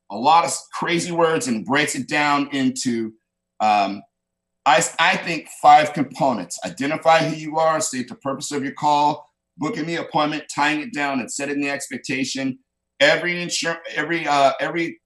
a 0.10 0.16
lot 0.16 0.46
of 0.46 0.54
crazy 0.74 1.12
words 1.12 1.48
and 1.48 1.66
breaks 1.66 1.96
it 1.96 2.08
down 2.08 2.50
into, 2.52 3.14
um, 3.60 4.02
I, 4.66 4.84
I 5.00 5.18
think, 5.18 5.48
five 5.62 5.94
components. 5.94 6.60
Identify 6.66 7.20
who 7.20 7.36
you 7.36 7.58
are, 7.58 7.80
state 7.80 8.10
the 8.10 8.16
purpose 8.16 8.52
of 8.52 8.64
your 8.64 8.74
call, 8.74 9.30
booking 9.58 9.86
the 9.86 9.98
appointment, 9.98 10.46
tying 10.54 10.82
it 10.82 10.94
down, 10.94 11.20
and 11.20 11.32
setting 11.32 11.62
the 11.62 11.70
expectation. 11.70 12.60
Every 13.00 13.42
insurance, 13.42 13.82
every 13.96 14.28
uh, 14.28 14.54
every 14.60 15.00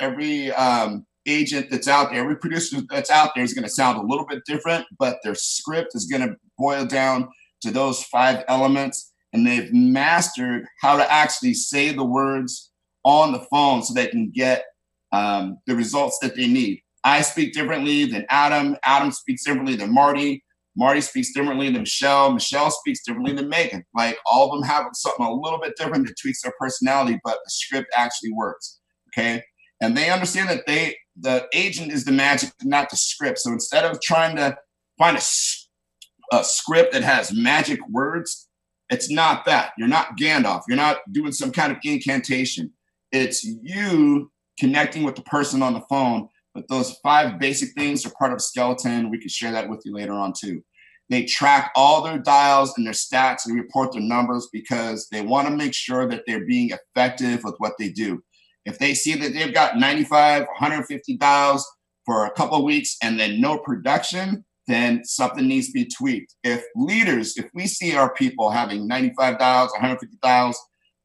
every 0.00 0.52
um, 0.52 1.06
agent 1.26 1.70
that's 1.70 1.88
out 1.88 2.10
there, 2.10 2.20
every 2.20 2.36
producer 2.36 2.78
that's 2.90 3.10
out 3.10 3.30
there 3.34 3.44
is 3.44 3.54
going 3.54 3.64
to 3.64 3.70
sound 3.70 3.98
a 3.98 4.06
little 4.06 4.26
bit 4.26 4.42
different, 4.46 4.84
but 4.98 5.18
their 5.22 5.34
script 5.34 5.94
is 5.94 6.06
going 6.06 6.26
to 6.26 6.36
boil 6.58 6.84
down 6.84 7.28
to 7.62 7.70
those 7.70 8.02
five 8.04 8.44
elements. 8.48 9.12
And 9.32 9.46
they've 9.46 9.72
mastered 9.72 10.66
how 10.80 10.96
to 10.96 11.10
actually 11.10 11.54
say 11.54 11.92
the 11.92 12.04
words 12.04 12.70
on 13.04 13.32
the 13.32 13.40
phone 13.50 13.82
so 13.82 13.94
they 13.94 14.08
can 14.08 14.30
get 14.30 14.64
um, 15.12 15.58
the 15.66 15.74
results 15.74 16.18
that 16.22 16.36
they 16.36 16.46
need. 16.46 16.80
I 17.04 17.22
speak 17.22 17.52
differently 17.52 18.04
than 18.04 18.26
Adam. 18.28 18.76
Adam 18.84 19.10
speaks 19.10 19.44
differently 19.44 19.76
than 19.76 19.92
Marty. 19.92 20.44
Marty 20.76 21.00
speaks 21.00 21.32
differently 21.32 21.70
than 21.70 21.82
Michelle. 21.82 22.32
Michelle 22.32 22.70
speaks 22.70 23.04
differently 23.04 23.32
than 23.32 23.48
Megan. 23.48 23.84
Like 23.94 24.16
all 24.24 24.46
of 24.46 24.52
them 24.52 24.68
have 24.68 24.86
something 24.94 25.26
a 25.26 25.32
little 25.32 25.58
bit 25.60 25.74
different 25.76 26.06
that 26.06 26.16
tweaks 26.20 26.42
their 26.42 26.54
personality, 26.58 27.18
but 27.24 27.38
the 27.44 27.50
script 27.50 27.88
actually 27.94 28.32
works. 28.32 28.80
Okay. 29.08 29.42
And 29.80 29.96
they 29.96 30.10
understand 30.10 30.48
that 30.48 30.66
they 30.66 30.96
the 31.16 31.46
agent 31.52 31.92
is 31.92 32.04
the 32.04 32.12
magic, 32.12 32.50
not 32.62 32.90
the 32.90 32.96
script. 32.96 33.38
So 33.38 33.52
instead 33.52 33.84
of 33.84 34.00
trying 34.00 34.36
to 34.36 34.56
find 34.98 35.16
a, 35.16 36.36
a 36.36 36.44
script 36.44 36.92
that 36.92 37.02
has 37.02 37.34
magic 37.34 37.80
words, 37.88 38.48
it's 38.90 39.10
not 39.10 39.44
that. 39.46 39.72
You're 39.78 39.88
not 39.88 40.18
Gandalf. 40.18 40.62
You're 40.68 40.76
not 40.76 40.98
doing 41.12 41.32
some 41.32 41.50
kind 41.50 41.72
of 41.72 41.78
incantation. 41.82 42.72
It's 43.10 43.44
you 43.44 44.30
connecting 44.58 45.02
with 45.02 45.16
the 45.16 45.22
person 45.22 45.62
on 45.62 45.74
the 45.74 45.82
phone. 45.88 46.28
But 46.54 46.68
those 46.68 46.96
five 47.02 47.38
basic 47.38 47.70
things 47.72 48.04
are 48.04 48.12
part 48.18 48.32
of 48.32 48.42
skeleton. 48.42 49.10
We 49.10 49.18
can 49.18 49.28
share 49.28 49.52
that 49.52 49.68
with 49.68 49.80
you 49.84 49.94
later 49.94 50.12
on 50.12 50.34
too. 50.38 50.62
They 51.08 51.24
track 51.24 51.72
all 51.74 52.02
their 52.02 52.18
dials 52.18 52.74
and 52.76 52.86
their 52.86 52.94
stats 52.94 53.46
and 53.46 53.54
report 53.54 53.92
their 53.92 54.02
numbers 54.02 54.48
because 54.52 55.08
they 55.10 55.20
want 55.20 55.48
to 55.48 55.54
make 55.56 55.74
sure 55.74 56.06
that 56.08 56.22
they're 56.26 56.46
being 56.46 56.70
effective 56.70 57.44
with 57.44 57.54
what 57.58 57.72
they 57.78 57.88
do. 57.88 58.22
If 58.64 58.78
they 58.78 58.94
see 58.94 59.14
that 59.14 59.32
they've 59.32 59.54
got 59.54 59.78
95, 59.78 60.42
150 60.42 61.16
dials 61.16 61.68
for 62.06 62.26
a 62.26 62.30
couple 62.30 62.64
weeks 62.64 62.96
and 63.02 63.18
then 63.18 63.40
no 63.40 63.58
production, 63.58 64.44
then 64.68 65.04
something 65.04 65.46
needs 65.46 65.68
to 65.68 65.72
be 65.72 65.86
tweaked. 65.86 66.34
If 66.44 66.64
leaders, 66.76 67.36
if 67.36 67.50
we 67.54 67.66
see 67.66 67.96
our 67.96 68.14
people 68.14 68.50
having 68.50 68.86
95 68.86 69.38
dials, 69.38 69.72
150 69.72 70.16
dials 70.22 70.58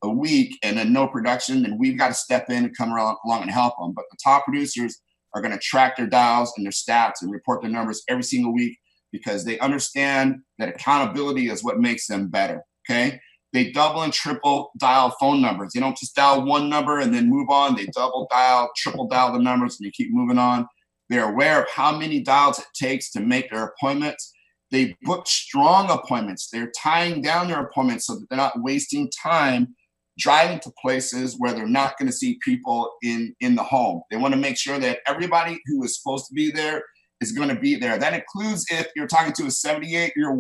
a 0.04 0.10
week 0.10 0.58
and 0.64 0.78
then 0.78 0.94
no 0.94 1.08
production, 1.08 1.64
then 1.64 1.78
we've 1.78 1.98
got 1.98 2.10
to 2.10 2.14
step 2.14 2.50
in 2.50 2.66
and 2.66 2.78
come 2.78 2.92
along 2.92 3.42
and 3.42 3.52
help 3.52 3.74
them. 3.80 3.94
But 3.96 4.06
the 4.12 4.18
top 4.24 4.46
producers 4.46 5.00
are 5.34 5.42
going 5.42 5.54
to 5.54 5.60
track 5.60 5.98
their 5.98 6.08
dials 6.08 6.54
and 6.56 6.66
their 6.66 6.72
stats 6.72 7.22
and 7.22 7.32
report 7.32 7.62
their 7.62 7.72
numbers 7.72 8.04
every 8.08 8.24
single 8.24 8.54
week 8.54 8.78
because 9.12 9.44
they 9.44 9.58
understand 9.60 10.38
that 10.60 10.70
accountability 10.70 11.50
is 11.50 11.64
what 11.64 11.80
makes 11.80 12.08
them 12.08 12.28
better. 12.28 12.62
Okay. 12.90 13.20
They 13.58 13.72
double 13.72 14.04
and 14.04 14.14
triple 14.14 14.70
dial 14.78 15.16
phone 15.20 15.42
numbers. 15.42 15.72
They 15.74 15.80
don't 15.80 15.98
just 15.98 16.16
dial 16.16 16.46
one 16.46 16.70
number 16.70 17.00
and 17.00 17.12
then 17.12 17.28
move 17.28 17.50
on. 17.50 17.76
They 17.76 17.88
double 17.88 18.28
dial, 18.30 18.70
triple 18.78 19.08
dial 19.08 19.34
the 19.34 19.40
numbers, 19.40 19.78
and 19.80 19.88
they 19.88 19.90
keep 19.90 20.10
moving 20.12 20.38
on. 20.38 20.68
They're 21.10 21.28
aware 21.28 21.64
of 21.64 21.70
how 21.72 21.98
many 21.98 22.20
dials 22.20 22.60
it 22.60 22.68
takes 22.76 23.10
to 23.14 23.20
make 23.20 23.50
their 23.50 23.64
appointments. 23.64 24.32
They 24.70 24.96
book 25.02 25.26
strong 25.26 25.90
appointments. 25.90 26.50
They're 26.54 26.72
tying 26.80 27.24
down 27.24 27.48
their 27.48 27.62
appointments 27.62 28.06
so 28.06 28.14
that 28.14 28.28
they're 28.30 28.38
not 28.38 28.62
wasting 28.62 29.10
time 29.24 29.76
driving 30.20 30.60
to 30.60 30.72
places 30.80 31.34
where 31.40 31.54
they're 31.54 31.66
not 31.66 31.98
going 31.98 32.12
to 32.12 32.16
see 32.16 32.38
people 32.46 32.92
in 33.02 33.34
in 33.40 33.56
the 33.56 33.64
home. 33.64 34.04
They 34.12 34.18
want 34.18 34.36
to 34.36 34.40
make 34.40 34.58
sure 34.60 34.78
that 34.78 35.00
everybody 35.08 35.60
who 35.66 35.84
is 35.84 35.98
supposed 36.00 36.28
to 36.28 36.34
be 36.36 36.52
there 36.52 36.84
is 37.22 37.32
going 37.32 37.50
to 37.50 37.60
be 37.60 37.74
there. 37.74 37.98
That 37.98 38.14
includes 38.14 38.68
if 38.70 38.90
you're 38.96 39.08
talking 39.08 39.34
to 39.34 39.48
a 39.48 39.52
78 39.52 40.14
year, 40.16 40.38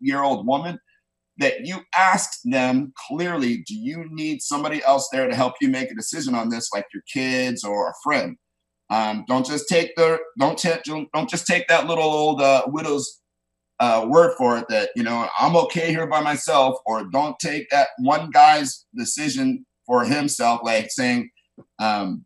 year 0.00 0.22
old 0.24 0.44
woman 0.44 0.80
that 1.38 1.66
you 1.66 1.78
asked 1.96 2.40
them 2.44 2.92
clearly, 3.08 3.58
do 3.66 3.74
you 3.74 4.06
need 4.10 4.42
somebody 4.42 4.82
else 4.84 5.08
there 5.12 5.28
to 5.28 5.34
help 5.34 5.54
you 5.60 5.68
make 5.68 5.90
a 5.90 5.94
decision 5.94 6.34
on 6.34 6.48
this, 6.48 6.70
like 6.72 6.86
your 6.92 7.02
kids 7.12 7.64
or 7.64 7.88
a 7.88 7.94
friend? 8.02 8.36
Um, 8.90 9.24
don't 9.28 9.46
just 9.46 9.68
take 9.68 9.94
the 9.96 10.18
don't 10.38 10.58
t- 10.58 10.72
don't 10.84 11.30
just 11.30 11.46
take 11.46 11.68
that 11.68 11.86
little 11.86 12.04
old 12.04 12.40
uh, 12.40 12.62
widow's 12.66 13.20
uh, 13.80 14.06
word 14.08 14.34
for 14.36 14.58
it 14.58 14.66
that 14.68 14.90
you 14.96 15.02
know 15.02 15.28
I'm 15.38 15.56
okay 15.56 15.90
here 15.90 16.06
by 16.06 16.20
myself, 16.20 16.78
or 16.86 17.04
don't 17.04 17.38
take 17.38 17.68
that 17.70 17.88
one 17.98 18.30
guy's 18.30 18.86
decision 18.96 19.66
for 19.86 20.04
himself, 20.04 20.60
like 20.64 20.90
saying, 20.90 21.30
um, 21.78 22.24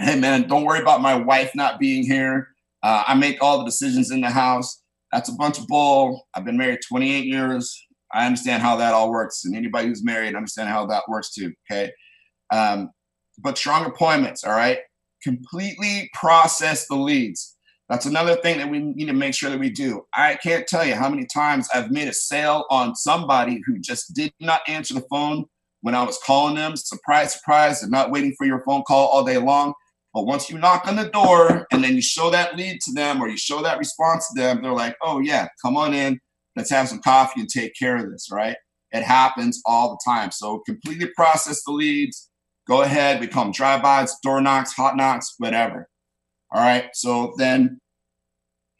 "Hey 0.00 0.18
man, 0.18 0.48
don't 0.48 0.64
worry 0.64 0.80
about 0.80 1.02
my 1.02 1.14
wife 1.14 1.52
not 1.54 1.78
being 1.78 2.02
here. 2.04 2.48
Uh, 2.82 3.04
I 3.06 3.14
make 3.14 3.40
all 3.40 3.58
the 3.58 3.64
decisions 3.64 4.10
in 4.10 4.20
the 4.20 4.30
house." 4.30 4.82
That's 5.12 5.28
a 5.28 5.34
bunch 5.34 5.58
of 5.58 5.68
bull. 5.68 6.26
I've 6.34 6.44
been 6.44 6.58
married 6.58 6.80
28 6.88 7.24
years. 7.24 7.85
I 8.12 8.26
understand 8.26 8.62
how 8.62 8.76
that 8.76 8.94
all 8.94 9.10
works, 9.10 9.44
and 9.44 9.56
anybody 9.56 9.88
who's 9.88 10.04
married 10.04 10.34
understand 10.34 10.68
how 10.68 10.86
that 10.86 11.04
works 11.08 11.32
too. 11.32 11.52
Okay, 11.70 11.92
um, 12.52 12.90
but 13.38 13.58
strong 13.58 13.84
appointments. 13.86 14.44
All 14.44 14.52
right, 14.52 14.78
completely 15.22 16.10
process 16.14 16.86
the 16.86 16.96
leads. 16.96 17.56
That's 17.88 18.06
another 18.06 18.34
thing 18.36 18.58
that 18.58 18.68
we 18.68 18.80
need 18.80 19.06
to 19.06 19.12
make 19.12 19.34
sure 19.34 19.50
that 19.50 19.60
we 19.60 19.70
do. 19.70 20.06
I 20.12 20.34
can't 20.36 20.66
tell 20.66 20.84
you 20.84 20.94
how 20.94 21.08
many 21.08 21.24
times 21.26 21.68
I've 21.72 21.92
made 21.92 22.08
a 22.08 22.12
sale 22.12 22.64
on 22.68 22.96
somebody 22.96 23.62
who 23.64 23.78
just 23.78 24.12
did 24.12 24.32
not 24.40 24.62
answer 24.66 24.94
the 24.94 25.06
phone 25.08 25.44
when 25.82 25.94
I 25.94 26.02
was 26.02 26.18
calling 26.26 26.56
them. 26.56 26.74
Surprise, 26.74 27.34
surprise, 27.34 27.82
and 27.82 27.92
not 27.92 28.10
waiting 28.10 28.34
for 28.36 28.44
your 28.44 28.64
phone 28.64 28.82
call 28.88 29.06
all 29.08 29.24
day 29.24 29.38
long. 29.38 29.72
But 30.12 30.24
once 30.24 30.50
you 30.50 30.58
knock 30.58 30.88
on 30.88 30.96
the 30.96 31.10
door 31.10 31.66
and 31.70 31.84
then 31.84 31.94
you 31.94 32.02
show 32.02 32.30
that 32.30 32.56
lead 32.56 32.80
to 32.80 32.92
them 32.92 33.22
or 33.22 33.28
you 33.28 33.36
show 33.36 33.62
that 33.62 33.78
response 33.78 34.26
to 34.28 34.40
them, 34.40 34.62
they're 34.62 34.72
like, 34.72 34.96
oh, 35.02 35.20
yeah, 35.20 35.46
come 35.62 35.76
on 35.76 35.94
in 35.94 36.18
let's 36.56 36.70
have 36.70 36.88
some 36.88 37.00
coffee 37.00 37.40
and 37.40 37.48
take 37.48 37.74
care 37.78 37.96
of 37.96 38.10
this, 38.10 38.28
right? 38.32 38.56
It 38.92 39.02
happens 39.02 39.62
all 39.66 39.90
the 39.90 40.10
time. 40.10 40.30
So 40.30 40.60
completely 40.60 41.08
process 41.14 41.62
the 41.64 41.72
leads. 41.72 42.30
Go 42.66 42.82
ahead, 42.82 43.20
we 43.20 43.28
drive-bys, 43.28 44.16
door 44.22 44.40
knocks, 44.40 44.72
hot 44.72 44.96
knocks, 44.96 45.34
whatever. 45.38 45.88
All 46.52 46.62
right. 46.62 46.88
So 46.94 47.34
then 47.36 47.80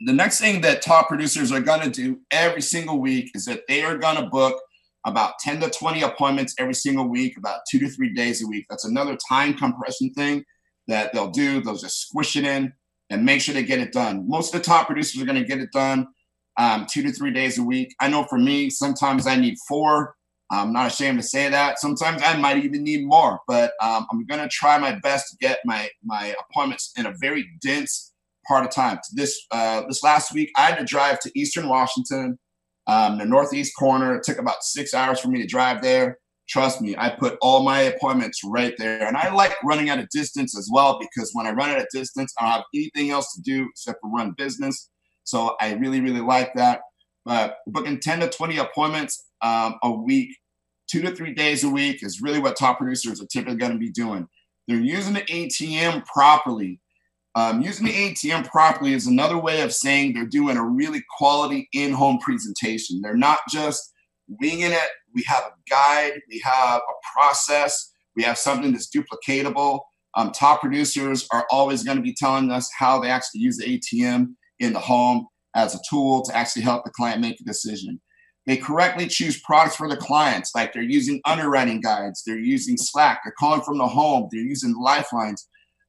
the 0.00 0.12
next 0.12 0.40
thing 0.40 0.60
that 0.62 0.82
top 0.82 1.08
producers 1.08 1.52
are 1.52 1.60
going 1.60 1.82
to 1.82 1.90
do 1.90 2.20
every 2.30 2.62
single 2.62 3.00
week 3.00 3.30
is 3.34 3.44
that 3.44 3.62
they 3.68 3.82
are 3.82 3.96
going 3.96 4.16
to 4.16 4.28
book 4.28 4.60
about 5.04 5.38
10 5.38 5.60
to 5.60 5.70
20 5.70 6.02
appointments 6.02 6.54
every 6.58 6.74
single 6.74 7.08
week, 7.08 7.36
about 7.36 7.60
two 7.70 7.78
to 7.78 7.88
three 7.88 8.12
days 8.12 8.42
a 8.42 8.46
week. 8.46 8.66
That's 8.68 8.84
another 8.84 9.16
time 9.28 9.54
compression 9.54 10.12
thing 10.14 10.44
that 10.88 11.12
they'll 11.12 11.30
do. 11.30 11.60
They'll 11.60 11.76
just 11.76 12.00
squish 12.00 12.36
it 12.36 12.44
in 12.44 12.72
and 13.10 13.24
make 13.24 13.40
sure 13.40 13.54
they 13.54 13.62
get 13.62 13.78
it 13.78 13.92
done. 13.92 14.28
Most 14.28 14.52
of 14.52 14.60
the 14.60 14.66
top 14.66 14.86
producers 14.86 15.22
are 15.22 15.26
going 15.26 15.40
to 15.40 15.48
get 15.48 15.60
it 15.60 15.70
done 15.72 16.08
um, 16.58 16.86
two 16.90 17.02
to 17.02 17.12
three 17.12 17.32
days 17.32 17.58
a 17.58 17.62
week. 17.62 17.94
I 18.00 18.08
know 18.08 18.24
for 18.24 18.38
me, 18.38 18.70
sometimes 18.70 19.26
I 19.26 19.36
need 19.36 19.56
four. 19.68 20.14
I'm 20.50 20.72
not 20.72 20.86
ashamed 20.86 21.18
to 21.18 21.24
say 21.24 21.48
that. 21.48 21.80
Sometimes 21.80 22.22
I 22.24 22.36
might 22.36 22.64
even 22.64 22.84
need 22.84 23.04
more, 23.04 23.40
but 23.48 23.72
um, 23.82 24.06
I'm 24.10 24.24
going 24.26 24.40
to 24.40 24.48
try 24.48 24.78
my 24.78 24.98
best 25.02 25.26
to 25.30 25.36
get 25.40 25.58
my 25.64 25.88
my 26.04 26.34
appointments 26.48 26.92
in 26.96 27.06
a 27.06 27.14
very 27.20 27.46
dense 27.60 28.12
part 28.46 28.64
of 28.64 28.70
time. 28.70 28.98
This 29.12 29.36
uh, 29.50 29.82
this 29.88 30.02
last 30.02 30.32
week, 30.32 30.50
I 30.56 30.62
had 30.62 30.78
to 30.78 30.84
drive 30.84 31.18
to 31.20 31.32
Eastern 31.34 31.68
Washington, 31.68 32.38
um, 32.86 33.18
the 33.18 33.24
northeast 33.24 33.72
corner. 33.76 34.14
It 34.14 34.22
took 34.22 34.38
about 34.38 34.62
six 34.62 34.94
hours 34.94 35.20
for 35.20 35.28
me 35.28 35.40
to 35.40 35.46
drive 35.46 35.82
there. 35.82 36.18
Trust 36.48 36.80
me, 36.80 36.94
I 36.96 37.10
put 37.10 37.36
all 37.42 37.64
my 37.64 37.80
appointments 37.80 38.42
right 38.44 38.74
there, 38.78 39.04
and 39.04 39.16
I 39.16 39.34
like 39.34 39.52
running 39.64 39.88
at 39.88 39.98
a 39.98 40.06
distance 40.12 40.56
as 40.56 40.70
well 40.72 40.96
because 41.00 41.30
when 41.32 41.46
I 41.46 41.50
run 41.50 41.70
at 41.70 41.80
a 41.80 41.88
distance, 41.92 42.32
I 42.38 42.44
don't 42.44 42.52
have 42.52 42.64
anything 42.72 43.10
else 43.10 43.34
to 43.34 43.42
do 43.42 43.66
except 43.68 43.98
for 44.00 44.10
run 44.10 44.32
business. 44.38 44.90
So 45.26 45.56
I 45.60 45.74
really, 45.74 46.00
really 46.00 46.20
like 46.20 46.54
that. 46.54 46.80
But 47.24 47.58
booking 47.66 48.00
10 48.00 48.20
to 48.20 48.28
20 48.28 48.58
appointments 48.58 49.26
um, 49.42 49.74
a 49.82 49.90
week, 49.90 50.30
two 50.88 51.02
to 51.02 51.10
three 51.10 51.34
days 51.34 51.64
a 51.64 51.68
week 51.68 52.02
is 52.02 52.22
really 52.22 52.38
what 52.38 52.56
top 52.56 52.78
producers 52.78 53.20
are 53.20 53.26
typically 53.26 53.56
going 53.56 53.72
to 53.72 53.78
be 53.78 53.90
doing. 53.90 54.28
They're 54.68 54.78
using 54.78 55.14
the 55.14 55.22
ATM 55.22 56.06
properly. 56.06 56.80
Um, 57.34 57.60
using 57.60 57.84
the 57.84 57.92
ATM 57.92 58.46
properly 58.46 58.94
is 58.94 59.06
another 59.06 59.36
way 59.36 59.60
of 59.60 59.72
saying 59.72 60.14
they're 60.14 60.24
doing 60.24 60.56
a 60.56 60.64
really 60.64 61.02
quality 61.18 61.68
in-home 61.72 62.18
presentation. 62.20 63.00
They're 63.02 63.16
not 63.16 63.40
just 63.50 63.92
winging 64.28 64.72
it. 64.72 64.88
We 65.14 65.22
have 65.26 65.44
a 65.44 65.52
guide, 65.68 66.20
we 66.30 66.40
have 66.44 66.80
a 66.80 67.18
process, 67.18 67.92
we 68.14 68.22
have 68.22 68.38
something 68.38 68.72
that's 68.72 68.88
duplicatable. 68.88 69.80
Um, 70.14 70.32
top 70.32 70.60
producers 70.60 71.28
are 71.30 71.46
always 71.50 71.82
going 71.82 71.98
to 71.98 72.02
be 72.02 72.14
telling 72.14 72.50
us 72.50 72.70
how 72.78 73.00
they 73.00 73.10
actually 73.10 73.40
use 73.40 73.58
the 73.58 73.78
ATM 73.78 74.34
in 74.60 74.72
the 74.72 74.80
home 74.80 75.26
as 75.54 75.74
a 75.74 75.80
tool 75.88 76.22
to 76.22 76.36
actually 76.36 76.62
help 76.62 76.84
the 76.84 76.90
client 76.90 77.20
make 77.20 77.40
a 77.40 77.44
decision. 77.44 78.00
They 78.46 78.56
correctly 78.56 79.08
choose 79.08 79.40
products 79.40 79.74
for 79.74 79.88
the 79.88 79.96
clients, 79.96 80.52
like 80.54 80.72
they're 80.72 80.82
using 80.82 81.20
underwriting 81.24 81.80
guides, 81.80 82.22
they're 82.24 82.38
using 82.38 82.76
Slack, 82.76 83.20
they're 83.24 83.34
calling 83.38 83.62
from 83.62 83.78
the 83.78 83.88
home, 83.88 84.28
they're 84.30 84.40
using 84.40 84.74
lifelines. 84.78 85.48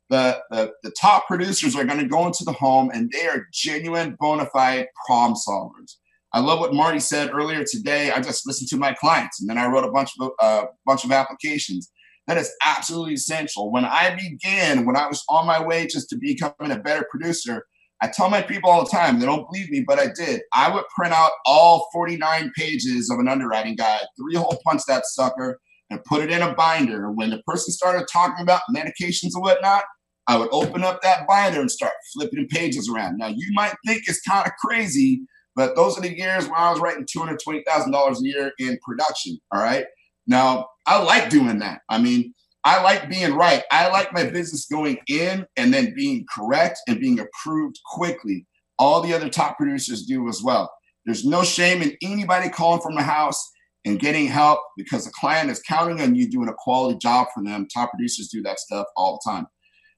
The, 0.10 0.42
the, 0.50 0.72
the 0.84 0.92
top 1.00 1.28
producers 1.28 1.76
are 1.76 1.84
going 1.84 2.00
to 2.00 2.08
go 2.08 2.26
into 2.26 2.46
the 2.46 2.54
home 2.54 2.90
and 2.94 3.12
they 3.12 3.28
are 3.28 3.46
genuine, 3.54 4.16
bona 4.20 4.48
fide 4.48 4.88
problem 5.06 5.38
solvers. 5.38 5.98
I 6.34 6.40
love 6.40 6.60
what 6.60 6.74
Marty 6.74 7.00
said 7.00 7.32
earlier 7.34 7.64
today. 7.64 8.12
I 8.12 8.22
just 8.22 8.48
listened 8.48 8.70
to 8.70 8.78
my 8.78 8.94
clients 8.94 9.40
and 9.40 9.50
then 9.50 9.58
I 9.58 9.68
wrote 9.68 9.86
a 9.86 9.92
bunch 9.92 10.12
of 10.20 10.32
a 10.40 10.44
uh, 10.44 10.66
bunch 10.86 11.04
of 11.04 11.12
applications. 11.12 11.92
That 12.26 12.38
is 12.38 12.52
absolutely 12.66 13.14
essential. 13.14 13.72
When 13.72 13.86
I 13.86 14.16
began, 14.16 14.86
when 14.86 14.98
I 14.98 15.08
was 15.08 15.24
on 15.30 15.46
my 15.46 15.64
way 15.64 15.88
just 15.88 16.10
to 16.10 16.18
becoming 16.18 16.72
a 16.72 16.80
better 16.80 17.06
producer, 17.10 17.66
I 18.02 18.08
tell 18.08 18.30
my 18.30 18.42
people 18.42 18.70
all 18.70 18.84
the 18.84 18.90
time, 18.90 19.20
they 19.20 19.26
don't 19.26 19.50
believe 19.50 19.70
me, 19.70 19.84
but 19.88 20.00
I 20.00 20.08
did. 20.16 20.42
I 20.54 20.74
would 20.74 20.84
print 20.96 21.14
out 21.14 21.32
all 21.46 21.88
49 21.94 22.52
pages 22.56 23.10
of 23.10 23.20
an 23.20 23.28
underwriting 23.28 23.76
guide, 23.76 24.06
three 24.20 24.36
hole 24.36 24.60
punch 24.64 24.84
that 24.88 25.06
sucker, 25.06 25.60
and 25.90 26.04
put 26.04 26.22
it 26.22 26.32
in 26.32 26.42
a 26.42 26.54
binder. 26.54 27.12
When 27.12 27.32
the 27.32 27.42
person 27.48 27.74
started 27.74 28.08
talking 28.12 28.44
about 28.44 28.62
medications 28.76 29.32
and 29.34 29.42
whatnot, 29.42 29.84
I 30.28 30.38
would 30.38 30.50
open 30.52 30.84
up 30.84 31.02
that 31.02 31.26
binder 31.28 31.62
and 31.62 31.72
start 31.72 31.94
flipping 32.14 32.48
pages 32.50 32.90
around. 32.90 33.18
Now, 33.18 33.28
you 33.28 33.48
might 33.54 33.74
think 33.86 34.04
it's 34.06 34.22
kind 34.22 34.46
of 34.46 34.52
crazy, 34.64 35.22
but 35.56 35.76
those 35.76 35.98
are 35.98 36.02
the 36.02 36.16
years 36.16 36.46
when 36.46 36.56
I 36.58 36.70
was 36.70 36.80
writing 36.80 37.06
$220,000 37.06 37.66
a 37.66 38.16
year 38.22 38.52
in 38.60 38.78
production. 38.86 39.40
All 39.52 39.62
right. 39.62 39.86
Now, 40.28 40.68
I 40.86 41.02
like 41.02 41.30
doing 41.30 41.60
that. 41.60 41.80
I 41.90 41.98
mean, 41.98 42.34
I 42.68 42.84
like 42.84 43.10
being 43.10 43.34
right. 43.34 43.64
I 43.72 43.88
like 43.88 44.12
my 44.12 44.26
business 44.26 44.66
going 44.66 44.98
in 45.08 45.46
and 45.56 45.74
then 45.74 45.94
being 45.96 46.26
correct 46.30 46.80
and 46.90 47.00
being 47.00 47.18
approved 47.18 47.80
quickly. 47.86 48.46
All 48.78 49.00
the 49.00 49.14
other 49.14 49.30
top 49.30 49.56
producers 49.56 50.06
do 50.06 50.28
as 50.28 50.44
well. 50.44 50.70
There's 51.06 51.24
no 51.24 51.44
shame 51.44 51.82
in 51.82 51.96
anybody 52.02 52.50
calling 52.50 52.82
from 52.82 52.96
the 52.96 53.04
house 53.04 53.42
and 53.86 54.02
getting 54.02 54.28
help 54.28 54.60
because 54.76 55.06
the 55.06 55.14
client 55.18 55.50
is 55.50 55.62
counting 55.62 56.02
on 56.02 56.14
you 56.14 56.30
doing 56.30 56.50
a 56.50 56.54
quality 56.58 56.98
job 56.98 57.28
for 57.34 57.42
them. 57.42 57.70
Top 57.74 57.92
producers 57.92 58.28
do 58.28 58.42
that 58.42 58.60
stuff 58.60 58.86
all 58.98 59.18
the 59.24 59.32
time. 59.32 59.48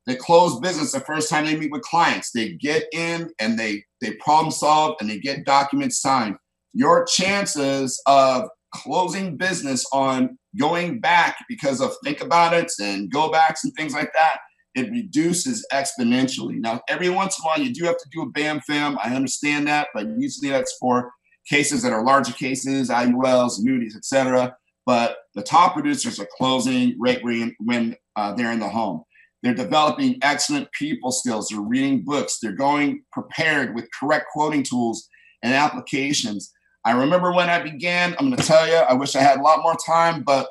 They 0.06 0.14
close 0.14 0.60
business 0.60 0.92
the 0.92 1.00
first 1.00 1.28
time 1.28 1.48
they 1.48 1.58
meet 1.58 1.72
with 1.72 1.82
clients. 1.82 2.30
They 2.30 2.52
get 2.52 2.84
in 2.94 3.32
and 3.40 3.58
they 3.58 3.84
they 4.00 4.14
problem 4.18 4.52
solve 4.52 4.98
and 5.00 5.10
they 5.10 5.18
get 5.18 5.44
documents 5.44 6.00
signed. 6.00 6.36
Your 6.76 7.04
chances 7.06 8.00
of 8.06 8.48
closing 8.74 9.38
business 9.38 9.86
on 9.92 10.38
going 10.60 11.00
back 11.00 11.38
because 11.48 11.82
of 11.82 11.94
think 12.04 12.22
about 12.22 12.54
it 12.54 12.72
and 12.82 13.12
go 13.12 13.32
backs 13.32 13.64
and 13.64 13.74
things 13.74 13.94
like 13.94 14.12
that, 14.14 14.40
it 14.76 14.92
reduces 14.92 15.66
exponentially. 15.74 16.60
Now, 16.60 16.82
every 16.88 17.10
once 17.10 17.38
in 17.38 17.44
a 17.44 17.48
while, 17.48 17.60
you 17.60 17.74
do 17.74 17.86
have 17.86 17.98
to 17.98 18.10
do 18.12 18.22
a 18.22 18.30
BAM 18.30 18.62
FAM. 18.62 18.98
I 19.04 19.16
understand 19.16 19.68
that, 19.68 19.88
but 19.94 20.08
usually 20.18 20.50
that's 20.50 20.76
for 20.80 21.12
cases 21.48 21.82
that 21.82 21.94
are 21.94 22.04
larger 22.04 22.34
cases, 22.34 22.90
IULs, 22.90 23.60
annuities, 23.60 23.96
etc. 23.96 24.56
But 24.86 25.18
the 25.36 25.42
top 25.42 25.74
producers 25.74 26.20
are 26.20 26.28
closing 26.38 26.96
right 27.00 27.20
when 27.24 27.96
uh, 28.16 28.34
they're 28.34 28.52
in 28.52 28.60
the 28.60 28.70
home. 28.70 29.04
They're 29.42 29.54
developing 29.54 30.18
excellent 30.22 30.72
people 30.74 31.12
skills. 31.12 31.48
They're 31.48 31.62
reading 31.62 32.04
books. 32.04 32.40
They're 32.42 32.52
going 32.52 33.04
prepared 33.12 33.74
with 33.74 33.88
correct 33.98 34.26
quoting 34.34 34.64
tools 34.64 35.08
and 35.44 35.54
applications. 35.54 36.52
I 36.86 36.92
remember 36.92 37.34
when 37.34 37.50
I 37.50 37.60
began, 37.60 38.16
I'm 38.18 38.28
going 38.28 38.38
to 38.38 38.48
tell 38.48 38.68
you, 38.68 38.76
I 38.76 38.94
wish 38.94 39.16
I 39.16 39.22
had 39.22 39.40
a 39.40 39.44
lot 39.44 39.62
more 39.62 39.76
time, 39.86 40.24
but 40.24 40.48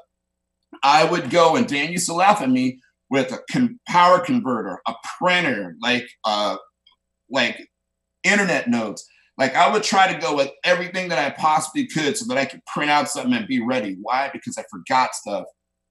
I 0.82 1.04
would 1.04 1.30
go 1.30 1.56
and 1.56 1.66
Dan 1.66 1.90
used 1.90 2.06
to 2.06 2.14
laugh 2.14 2.40
at 2.42 2.50
me 2.50 2.80
with 3.10 3.32
a 3.32 3.40
con- 3.50 3.80
power 3.88 4.20
converter, 4.20 4.80
a 4.86 4.94
printer, 5.18 5.76
like 5.80 6.08
uh, 6.24 6.56
like 7.30 7.68
internet 8.24 8.68
notes. 8.68 9.06
Like 9.38 9.54
I 9.54 9.72
would 9.72 9.82
try 9.82 10.12
to 10.12 10.20
go 10.20 10.36
with 10.36 10.50
everything 10.64 11.08
that 11.08 11.18
I 11.18 11.30
possibly 11.30 11.86
could 11.86 12.16
so 12.16 12.26
that 12.26 12.38
I 12.38 12.44
could 12.44 12.64
print 12.66 12.90
out 12.90 13.08
something 13.08 13.32
and 13.32 13.46
be 13.46 13.62
ready. 13.62 13.96
Why? 14.02 14.30
Because 14.32 14.58
I 14.58 14.64
forgot 14.70 15.14
stuff 15.14 15.44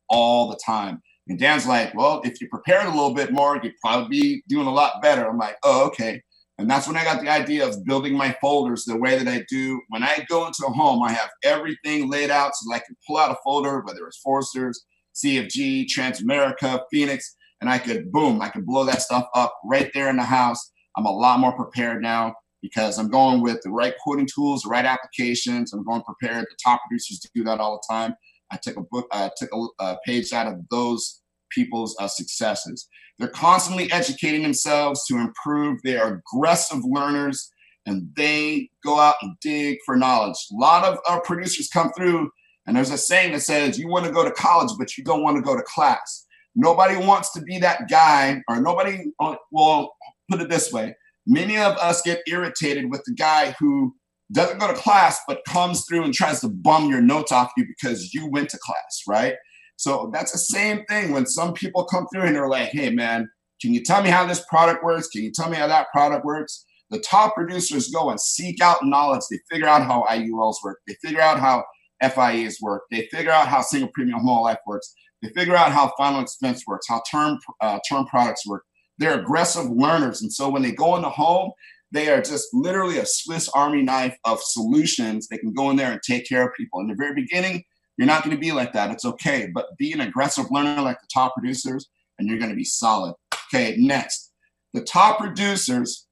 all 0.09 0.49
the 0.49 0.59
time. 0.63 1.01
And 1.27 1.39
Dan's 1.39 1.65
like, 1.65 1.93
well, 1.93 2.21
if 2.23 2.39
you 2.39 2.47
prepared 2.49 2.85
a 2.85 2.89
little 2.89 3.13
bit 3.13 3.31
more, 3.31 3.59
you'd 3.62 3.73
probably 3.83 4.09
be 4.09 4.43
doing 4.47 4.67
a 4.67 4.73
lot 4.73 5.01
better. 5.01 5.27
I'm 5.27 5.38
like, 5.38 5.57
oh, 5.63 5.85
okay. 5.88 6.21
And 6.59 6.69
that's 6.69 6.87
when 6.87 6.97
I 6.97 7.03
got 7.03 7.21
the 7.21 7.29
idea 7.29 7.67
of 7.67 7.85
building 7.85 8.15
my 8.15 8.35
folders 8.41 8.83
the 8.83 8.97
way 8.97 9.17
that 9.17 9.27
I 9.27 9.45
do. 9.47 9.79
When 9.89 10.01
I 10.01 10.25
go 10.27 10.47
into 10.47 10.65
a 10.65 10.71
home, 10.71 11.03
I 11.03 11.11
have 11.11 11.29
everything 11.43 12.09
laid 12.09 12.31
out 12.31 12.55
so 12.55 12.69
that 12.69 12.77
I 12.77 12.85
can 12.85 12.95
pull 13.05 13.17
out 13.17 13.31
a 13.31 13.37
folder, 13.43 13.81
whether 13.81 14.07
it's 14.07 14.19
Foresters, 14.19 14.83
CFG, 15.15 15.85
Transamerica, 15.85 16.81
Phoenix, 16.91 17.35
and 17.61 17.69
I 17.69 17.77
could, 17.77 18.11
boom, 18.11 18.41
I 18.41 18.49
could 18.49 18.65
blow 18.65 18.85
that 18.85 19.01
stuff 19.01 19.27
up 19.35 19.53
right 19.65 19.89
there 19.93 20.09
in 20.09 20.17
the 20.17 20.23
house. 20.23 20.71
I'm 20.95 21.05
a 21.05 21.11
lot 21.11 21.39
more 21.39 21.55
prepared 21.55 22.01
now 22.01 22.35
because 22.61 22.97
I'm 22.97 23.09
going 23.09 23.41
with 23.41 23.61
the 23.63 23.69
right 23.69 23.93
quoting 24.03 24.27
tools, 24.33 24.63
the 24.63 24.69
right 24.69 24.85
applications. 24.85 25.73
I'm 25.73 25.83
going 25.83 26.01
prepared. 26.01 26.45
The 26.45 26.57
top 26.63 26.81
producers 26.87 27.19
do 27.33 27.43
that 27.43 27.59
all 27.59 27.79
the 27.79 27.93
time. 27.93 28.15
I 28.51 28.57
took 28.57 28.77
a 28.77 28.81
book, 28.91 29.07
I 29.11 29.29
took 29.37 29.49
a, 29.53 29.83
a 29.83 29.97
page 30.05 30.33
out 30.33 30.47
of 30.47 30.55
those 30.69 31.21
people's 31.51 31.95
uh, 31.99 32.07
successes. 32.07 32.87
They're 33.19 33.27
constantly 33.30 33.91
educating 33.91 34.43
themselves 34.43 35.06
to 35.08 35.17
improve. 35.17 35.80
They 35.84 35.97
are 35.97 36.21
aggressive 36.21 36.80
learners 36.84 37.51
and 37.86 38.10
they 38.15 38.69
go 38.84 38.99
out 38.99 39.15
and 39.21 39.36
dig 39.41 39.77
for 39.86 39.95
knowledge. 39.95 40.36
A 40.51 40.56
lot 40.56 40.84
of 40.84 40.99
our 41.10 41.21
producers 41.21 41.69
come 41.69 41.91
through, 41.93 42.30
and 42.65 42.75
there's 42.75 42.91
a 42.91 42.97
saying 42.97 43.32
that 43.32 43.39
says, 43.39 43.80
You 43.80 43.88
want 43.88 44.06
to 44.06 44.12
go 44.12 44.25
to 44.25 44.32
college, 44.32 44.71
but 44.77 44.97
you 44.97 45.06
don't 45.06 45.23
want 45.23 45.38
to 45.38 45.41
go 45.41 45.56
to 45.56 45.63
class. 45.63 46.25
Nobody 46.53 46.97
wants 46.97 47.32
to 47.34 47.41
be 47.41 47.60
that 47.60 47.88
guy, 47.89 48.41
or 48.49 48.60
nobody, 48.60 49.06
uh, 49.21 49.36
well, 49.51 49.95
put 50.30 50.41
it 50.41 50.49
this 50.49 50.73
way 50.73 50.95
many 51.27 51.58
of 51.58 51.77
us 51.77 52.01
get 52.01 52.21
irritated 52.25 52.89
with 52.89 53.03
the 53.06 53.13
guy 53.13 53.53
who 53.60 53.93
doesn't 54.32 54.60
go 54.60 54.67
to 54.67 54.73
class, 54.73 55.19
but 55.27 55.43
comes 55.45 55.86
through 55.86 56.03
and 56.03 56.13
tries 56.13 56.41
to 56.41 56.49
bum 56.49 56.89
your 56.89 57.01
notes 57.01 57.32
off 57.32 57.51
you 57.58 57.65
because 57.67 58.13
you 58.13 58.27
went 58.27 58.49
to 58.49 58.58
class, 58.58 59.01
right? 59.08 59.36
So 59.77 60.09
that's 60.13 60.31
the 60.31 60.37
same 60.37 60.83
thing 60.85 61.11
when 61.11 61.25
some 61.25 61.53
people 61.53 61.85
come 61.85 62.07
through 62.11 62.23
and 62.23 62.35
they're 62.35 62.49
like, 62.49 62.69
hey, 62.69 62.89
man, 62.89 63.29
can 63.61 63.73
you 63.73 63.83
tell 63.83 64.03
me 64.03 64.09
how 64.09 64.25
this 64.25 64.43
product 64.49 64.83
works? 64.83 65.07
Can 65.07 65.23
you 65.23 65.31
tell 65.31 65.49
me 65.49 65.57
how 65.57 65.67
that 65.67 65.87
product 65.93 66.25
works? 66.25 66.65
The 66.89 66.99
top 66.99 67.35
producers 67.35 67.89
go 67.89 68.09
and 68.09 68.19
seek 68.19 68.61
out 68.61 68.79
knowledge. 68.83 69.21
They 69.29 69.39
figure 69.49 69.67
out 69.67 69.83
how 69.83 70.05
IULs 70.09 70.55
work. 70.63 70.79
They 70.87 70.95
figure 71.03 71.21
out 71.21 71.39
how 71.39 71.63
FIAs 72.01 72.59
work. 72.61 72.83
They 72.91 73.07
figure 73.11 73.31
out 73.31 73.47
how 73.47 73.61
single 73.61 73.89
premium 73.93 74.19
whole 74.19 74.43
life 74.43 74.59
works. 74.65 74.93
They 75.21 75.29
figure 75.29 75.55
out 75.55 75.71
how 75.71 75.91
final 75.97 76.21
expense 76.21 76.63
works, 76.67 76.87
how 76.87 77.01
term 77.09 77.39
uh, 77.61 77.79
term 77.89 78.05
products 78.05 78.45
work. 78.47 78.63
They're 78.99 79.19
aggressive 79.19 79.69
learners, 79.69 80.21
and 80.21 80.31
so 80.31 80.49
when 80.49 80.61
they 80.61 80.71
go 80.71 80.95
in 80.95 81.01
the 81.01 81.09
home, 81.09 81.51
they 81.91 82.09
are 82.09 82.21
just 82.21 82.47
literally 82.53 82.97
a 82.99 83.05
Swiss 83.05 83.49
Army 83.49 83.81
knife 83.81 84.15
of 84.25 84.39
solutions. 84.41 85.27
They 85.27 85.37
can 85.37 85.53
go 85.53 85.69
in 85.69 85.75
there 85.75 85.91
and 85.91 86.01
take 86.05 86.27
care 86.27 86.47
of 86.47 86.53
people. 86.55 86.81
In 86.81 86.87
the 86.87 86.95
very 86.95 87.15
beginning, 87.15 87.63
you're 87.97 88.07
not 88.07 88.23
going 88.23 88.36
to 88.36 88.39
be 88.39 88.51
like 88.51 88.73
that. 88.73 88.91
It's 88.91 89.05
okay. 89.05 89.49
But 89.53 89.77
be 89.77 89.91
an 89.91 90.01
aggressive 90.01 90.45
learner 90.51 90.81
like 90.81 91.01
the 91.01 91.07
top 91.13 91.33
producers, 91.36 91.88
and 92.17 92.27
you're 92.27 92.39
going 92.39 92.51
to 92.51 92.55
be 92.55 92.63
solid. 92.63 93.15
Okay, 93.53 93.75
next. 93.77 94.31
The 94.73 94.81
top 94.81 95.19
producers 95.19 96.07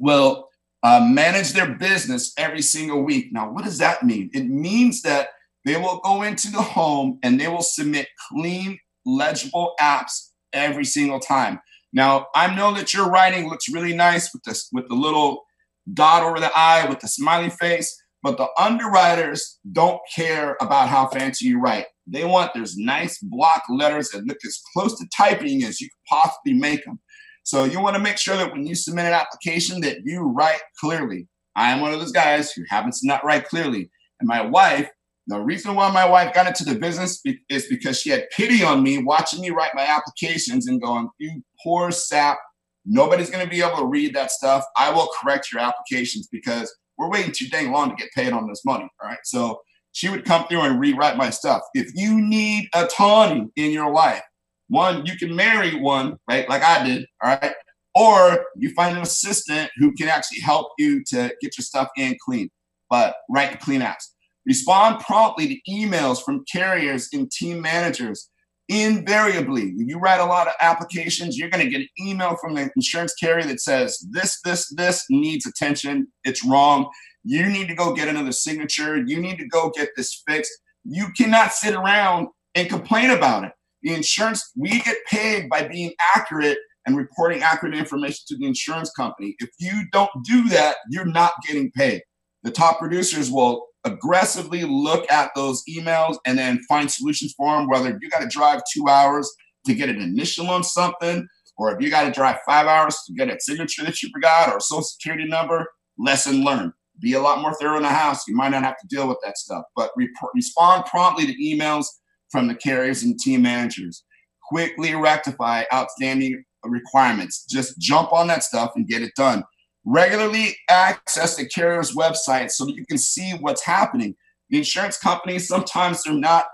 will 0.00 0.48
uh, 0.82 1.00
manage 1.00 1.52
their 1.52 1.74
business 1.74 2.32
every 2.38 2.62
single 2.62 3.02
week. 3.02 3.32
Now, 3.32 3.50
what 3.50 3.64
does 3.64 3.78
that 3.78 4.02
mean? 4.02 4.30
It 4.32 4.48
means 4.48 5.02
that 5.02 5.28
they 5.64 5.76
will 5.76 6.00
go 6.04 6.22
into 6.22 6.50
the 6.50 6.62
home 6.62 7.18
and 7.22 7.40
they 7.40 7.48
will 7.48 7.62
submit 7.62 8.08
clean, 8.30 8.78
legible 9.04 9.74
apps 9.80 10.30
every 10.52 10.84
single 10.84 11.20
time. 11.20 11.60
Now, 11.92 12.26
I 12.34 12.54
know 12.54 12.72
that 12.74 12.94
your 12.94 13.10
writing 13.10 13.48
looks 13.48 13.68
really 13.68 13.94
nice 13.94 14.32
with 14.32 14.42
this 14.44 14.68
with 14.72 14.88
the 14.88 14.94
little 14.94 15.44
dot 15.92 16.22
over 16.22 16.38
the 16.38 16.50
eye 16.54 16.86
with 16.88 17.00
the 17.00 17.08
smiley 17.08 17.50
face. 17.50 17.96
But 18.28 18.36
the 18.36 18.62
underwriters 18.62 19.58
don't 19.72 20.00
care 20.14 20.58
about 20.60 20.90
how 20.90 21.08
fancy 21.08 21.46
you 21.46 21.58
write. 21.58 21.86
They 22.06 22.26
want 22.26 22.52
those 22.52 22.76
nice 22.76 23.18
block 23.22 23.62
letters 23.70 24.10
that 24.10 24.26
look 24.26 24.36
as 24.46 24.60
close 24.74 24.98
to 24.98 25.06
typing 25.16 25.64
as 25.64 25.80
you 25.80 25.88
could 25.88 26.16
possibly 26.16 26.52
make 26.52 26.84
them. 26.84 27.00
So 27.44 27.64
you 27.64 27.80
want 27.80 27.96
to 27.96 28.02
make 28.02 28.18
sure 28.18 28.36
that 28.36 28.52
when 28.52 28.66
you 28.66 28.74
submit 28.74 29.06
an 29.06 29.14
application 29.14 29.80
that 29.80 30.00
you 30.04 30.24
write 30.24 30.60
clearly. 30.78 31.26
I 31.56 31.70
am 31.70 31.80
one 31.80 31.94
of 31.94 32.00
those 32.00 32.12
guys 32.12 32.52
who 32.52 32.64
happens 32.68 33.00
to 33.00 33.06
not 33.06 33.24
write 33.24 33.48
clearly. 33.48 33.88
And 34.20 34.28
my 34.28 34.42
wife, 34.42 34.90
the 35.26 35.40
reason 35.40 35.74
why 35.74 35.90
my 35.90 36.04
wife 36.04 36.34
got 36.34 36.46
into 36.46 36.64
the 36.64 36.78
business 36.78 37.22
is 37.48 37.66
because 37.68 37.98
she 37.98 38.10
had 38.10 38.28
pity 38.36 38.62
on 38.62 38.82
me 38.82 39.02
watching 39.02 39.40
me 39.40 39.48
write 39.48 39.74
my 39.74 39.86
applications 39.86 40.68
and 40.68 40.82
going, 40.82 41.08
you 41.16 41.42
poor 41.64 41.90
sap, 41.90 42.36
nobody's 42.84 43.30
going 43.30 43.42
to 43.42 43.50
be 43.50 43.62
able 43.62 43.78
to 43.78 43.86
read 43.86 44.14
that 44.14 44.30
stuff. 44.30 44.66
I 44.76 44.90
will 44.90 45.08
correct 45.18 45.50
your 45.50 45.62
applications 45.62 46.28
because 46.30 46.70
we're 46.98 47.10
waiting 47.10 47.32
too 47.34 47.48
dang 47.48 47.70
long 47.70 47.90
to 47.90 47.96
get 47.96 48.12
paid 48.14 48.32
on 48.32 48.48
this 48.48 48.64
money. 48.64 48.88
All 49.00 49.08
right. 49.08 49.18
So 49.24 49.60
she 49.92 50.08
would 50.08 50.24
come 50.24 50.46
through 50.46 50.62
and 50.62 50.78
rewrite 50.78 51.16
my 51.16 51.30
stuff. 51.30 51.62
If 51.74 51.90
you 51.94 52.20
need 52.20 52.68
a 52.74 52.86
Tawny 52.86 53.48
in 53.56 53.70
your 53.70 53.90
life, 53.90 54.22
one, 54.68 55.06
you 55.06 55.16
can 55.16 55.34
marry 55.34 55.74
one, 55.80 56.18
right? 56.28 56.48
Like 56.48 56.62
I 56.62 56.84
did. 56.84 57.06
All 57.22 57.30
right. 57.30 57.54
or 57.94 58.44
you 58.56 58.72
find 58.74 58.96
an 58.96 59.02
assistant 59.02 59.70
who 59.76 59.92
can 59.94 60.08
actually 60.08 60.40
help 60.40 60.72
you 60.78 61.02
to 61.04 61.32
get 61.40 61.56
your 61.56 61.64
stuff 61.64 61.88
in 61.96 62.16
clean. 62.24 62.50
But 62.90 63.16
write 63.30 63.60
clean 63.60 63.80
apps. 63.80 64.04
Respond 64.46 65.00
promptly 65.00 65.48
to 65.48 65.70
emails 65.70 66.22
from 66.22 66.44
carriers 66.50 67.08
and 67.12 67.30
team 67.30 67.60
managers. 67.60 68.30
Invariably, 68.68 69.74
if 69.78 69.88
you 69.88 69.98
write 69.98 70.20
a 70.20 70.26
lot 70.26 70.46
of 70.46 70.52
applications, 70.60 71.38
you're 71.38 71.48
going 71.48 71.64
to 71.64 71.70
get 71.70 71.80
an 71.80 71.88
email 71.98 72.36
from 72.36 72.54
the 72.54 72.70
insurance 72.76 73.14
carrier 73.14 73.46
that 73.46 73.60
says, 73.60 73.98
This, 74.10 74.40
this, 74.44 74.68
this 74.74 75.06
needs 75.08 75.46
attention. 75.46 76.08
It's 76.24 76.44
wrong. 76.44 76.90
You 77.24 77.48
need 77.48 77.68
to 77.68 77.74
go 77.74 77.94
get 77.94 78.08
another 78.08 78.32
signature. 78.32 78.96
You 78.96 79.20
need 79.20 79.38
to 79.38 79.48
go 79.48 79.70
get 79.74 79.90
this 79.96 80.22
fixed. 80.28 80.52
You 80.84 81.06
cannot 81.16 81.52
sit 81.52 81.74
around 81.74 82.28
and 82.54 82.68
complain 82.68 83.10
about 83.10 83.44
it. 83.44 83.52
The 83.82 83.94
insurance, 83.94 84.50
we 84.56 84.80
get 84.80 84.96
paid 85.10 85.48
by 85.48 85.66
being 85.66 85.92
accurate 86.14 86.58
and 86.86 86.96
reporting 86.96 87.42
accurate 87.42 87.74
information 87.74 88.20
to 88.28 88.36
the 88.36 88.46
insurance 88.46 88.90
company. 88.90 89.36
If 89.38 89.50
you 89.58 89.82
don't 89.92 90.10
do 90.24 90.48
that, 90.48 90.76
you're 90.90 91.04
not 91.04 91.32
getting 91.46 91.70
paid. 91.72 92.02
The 92.42 92.50
top 92.50 92.78
producers 92.78 93.30
will 93.30 93.67
aggressively 93.84 94.64
look 94.64 95.10
at 95.10 95.30
those 95.34 95.62
emails 95.68 96.16
and 96.26 96.38
then 96.38 96.60
find 96.68 96.90
solutions 96.90 97.34
for 97.36 97.56
them, 97.56 97.68
whether 97.68 97.98
you 98.00 98.10
got 98.10 98.20
to 98.20 98.28
drive 98.28 98.60
two 98.72 98.88
hours 98.88 99.30
to 99.66 99.74
get 99.74 99.88
an 99.88 100.00
initial 100.00 100.48
on 100.50 100.64
something, 100.64 101.26
or 101.56 101.74
if 101.74 101.80
you 101.80 101.90
got 101.90 102.04
to 102.04 102.10
drive 102.10 102.38
five 102.46 102.66
hours 102.66 102.96
to 103.06 103.12
get 103.14 103.28
a 103.28 103.36
signature 103.40 103.84
that 103.84 104.02
you 104.02 104.10
forgot 104.12 104.48
or 104.48 104.58
a 104.58 104.60
social 104.60 104.82
security 104.82 105.26
number, 105.26 105.66
lesson 105.98 106.44
learned. 106.44 106.72
Be 107.00 107.14
a 107.14 107.20
lot 107.20 107.40
more 107.40 107.54
thorough 107.54 107.76
in 107.76 107.82
the 107.82 107.88
house. 107.88 108.26
You 108.26 108.34
might 108.34 108.50
not 108.50 108.64
have 108.64 108.78
to 108.78 108.86
deal 108.88 109.08
with 109.08 109.18
that 109.24 109.38
stuff, 109.38 109.64
but 109.76 109.90
re- 109.96 110.12
respond 110.34 110.84
promptly 110.86 111.26
to 111.26 111.42
emails 111.42 111.86
from 112.30 112.48
the 112.48 112.54
carriers 112.54 113.02
and 113.02 113.18
team 113.18 113.42
managers. 113.42 114.04
Quickly 114.48 114.94
rectify 114.94 115.64
outstanding 115.72 116.42
requirements. 116.64 117.44
Just 117.48 117.78
jump 117.78 118.12
on 118.12 118.26
that 118.28 118.42
stuff 118.42 118.72
and 118.74 118.88
get 118.88 119.02
it 119.02 119.12
done. 119.16 119.44
Regularly 119.90 120.54
access 120.68 121.36
the 121.36 121.46
carrier's 121.46 121.94
website 121.94 122.50
so 122.50 122.66
that 122.66 122.74
you 122.74 122.84
can 122.84 122.98
see 122.98 123.32
what's 123.40 123.64
happening. 123.64 124.14
The 124.50 124.58
insurance 124.58 124.98
companies 124.98 125.48
sometimes 125.48 126.02
they're 126.02 126.12
not 126.12 126.44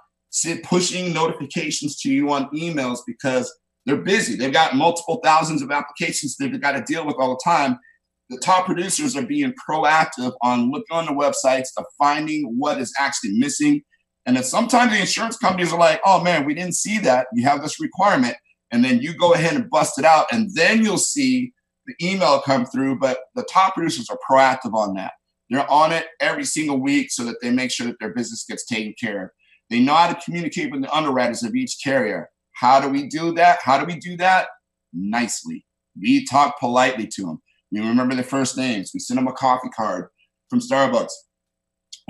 pushing 0.63 1.13
notifications 1.13 2.01
to 2.03 2.13
you 2.13 2.33
on 2.33 2.49
emails 2.51 3.01
because 3.05 3.53
they're 3.87 3.97
busy. 3.97 4.37
They've 4.37 4.53
got 4.53 4.77
multiple 4.77 5.21
thousands 5.25 5.63
of 5.63 5.73
applications 5.73 6.37
they've 6.37 6.61
got 6.61 6.73
to 6.73 6.83
deal 6.83 7.05
with 7.05 7.17
all 7.19 7.31
the 7.31 7.41
time. 7.45 7.77
The 8.31 8.39
top 8.39 8.67
producers 8.67 9.17
are 9.17 9.27
being 9.27 9.53
proactive 9.69 10.33
on 10.43 10.71
looking 10.71 10.97
on 10.97 11.07
the 11.07 11.13
websites 11.13 11.69
of 11.77 11.85
finding 11.99 12.55
what 12.57 12.81
is 12.81 12.93
actually 13.01 13.33
missing. 13.39 13.83
And 14.27 14.37
then 14.37 14.45
sometimes 14.45 14.93
the 14.93 15.01
insurance 15.01 15.37
companies 15.37 15.73
are 15.73 15.79
like, 15.79 16.01
oh 16.07 16.23
man, 16.23 16.45
we 16.45 16.55
didn't 16.55 16.77
see 16.77 16.99
that. 17.01 17.27
You 17.35 17.45
have 17.45 17.63
this 17.63 17.81
requirement 17.81 18.37
and 18.71 18.85
then 18.85 19.01
you 19.01 19.13
go 19.17 19.35
ahead 19.35 19.55
and 19.55 19.71
bust 19.71 19.99
it 19.99 20.05
out, 20.05 20.27
and 20.33 20.51
then 20.55 20.83
you'll 20.83 20.99
see 20.99 21.53
the 21.87 21.95
email 22.03 22.41
come 22.41 22.67
through. 22.67 22.99
But 22.99 23.19
the 23.35 23.45
top 23.45 23.75
producers 23.75 24.09
are 24.11 24.19
proactive 24.29 24.75
on 24.75 24.95
that. 24.95 25.13
They're 25.51 25.71
on 25.71 25.93
it 25.93 26.07
every 26.21 26.45
single 26.45 26.81
week 26.81 27.11
so 27.11 27.25
that 27.25 27.37
they 27.43 27.51
make 27.51 27.71
sure 27.71 27.87
that 27.87 27.99
their 28.01 28.15
business 28.15 28.45
gets 28.49 28.65
taken 28.65 28.95
care 28.99 29.25
of. 29.25 29.31
They 29.71 29.81
know 29.81 29.95
how 29.95 30.13
to 30.13 30.21
communicate 30.21 30.71
with 30.71 30.83
the 30.83 30.95
underwriters 30.95 31.43
of 31.43 31.55
each 31.55 31.79
carrier. 31.83 32.29
How 32.53 32.81
do 32.81 32.89
we 32.89 33.09
do 33.09 33.33
that? 33.35 33.59
How 33.63 33.79
do 33.79 33.85
we 33.85 33.99
do 33.99 34.17
that? 34.19 34.49
Nicely. 34.93 35.65
We 36.01 36.25
talk 36.25 36.59
politely 36.59 37.07
to 37.09 37.23
them. 37.23 37.43
We 37.71 37.81
remember 37.81 38.15
their 38.15 38.25
first 38.25 38.57
names. 38.57 38.93
We 38.95 39.01
send 39.01 39.19
them 39.19 39.27
a 39.27 39.33
coffee 39.33 39.71
card 39.71 40.09
from 40.49 40.61
Starbucks. 40.61 41.11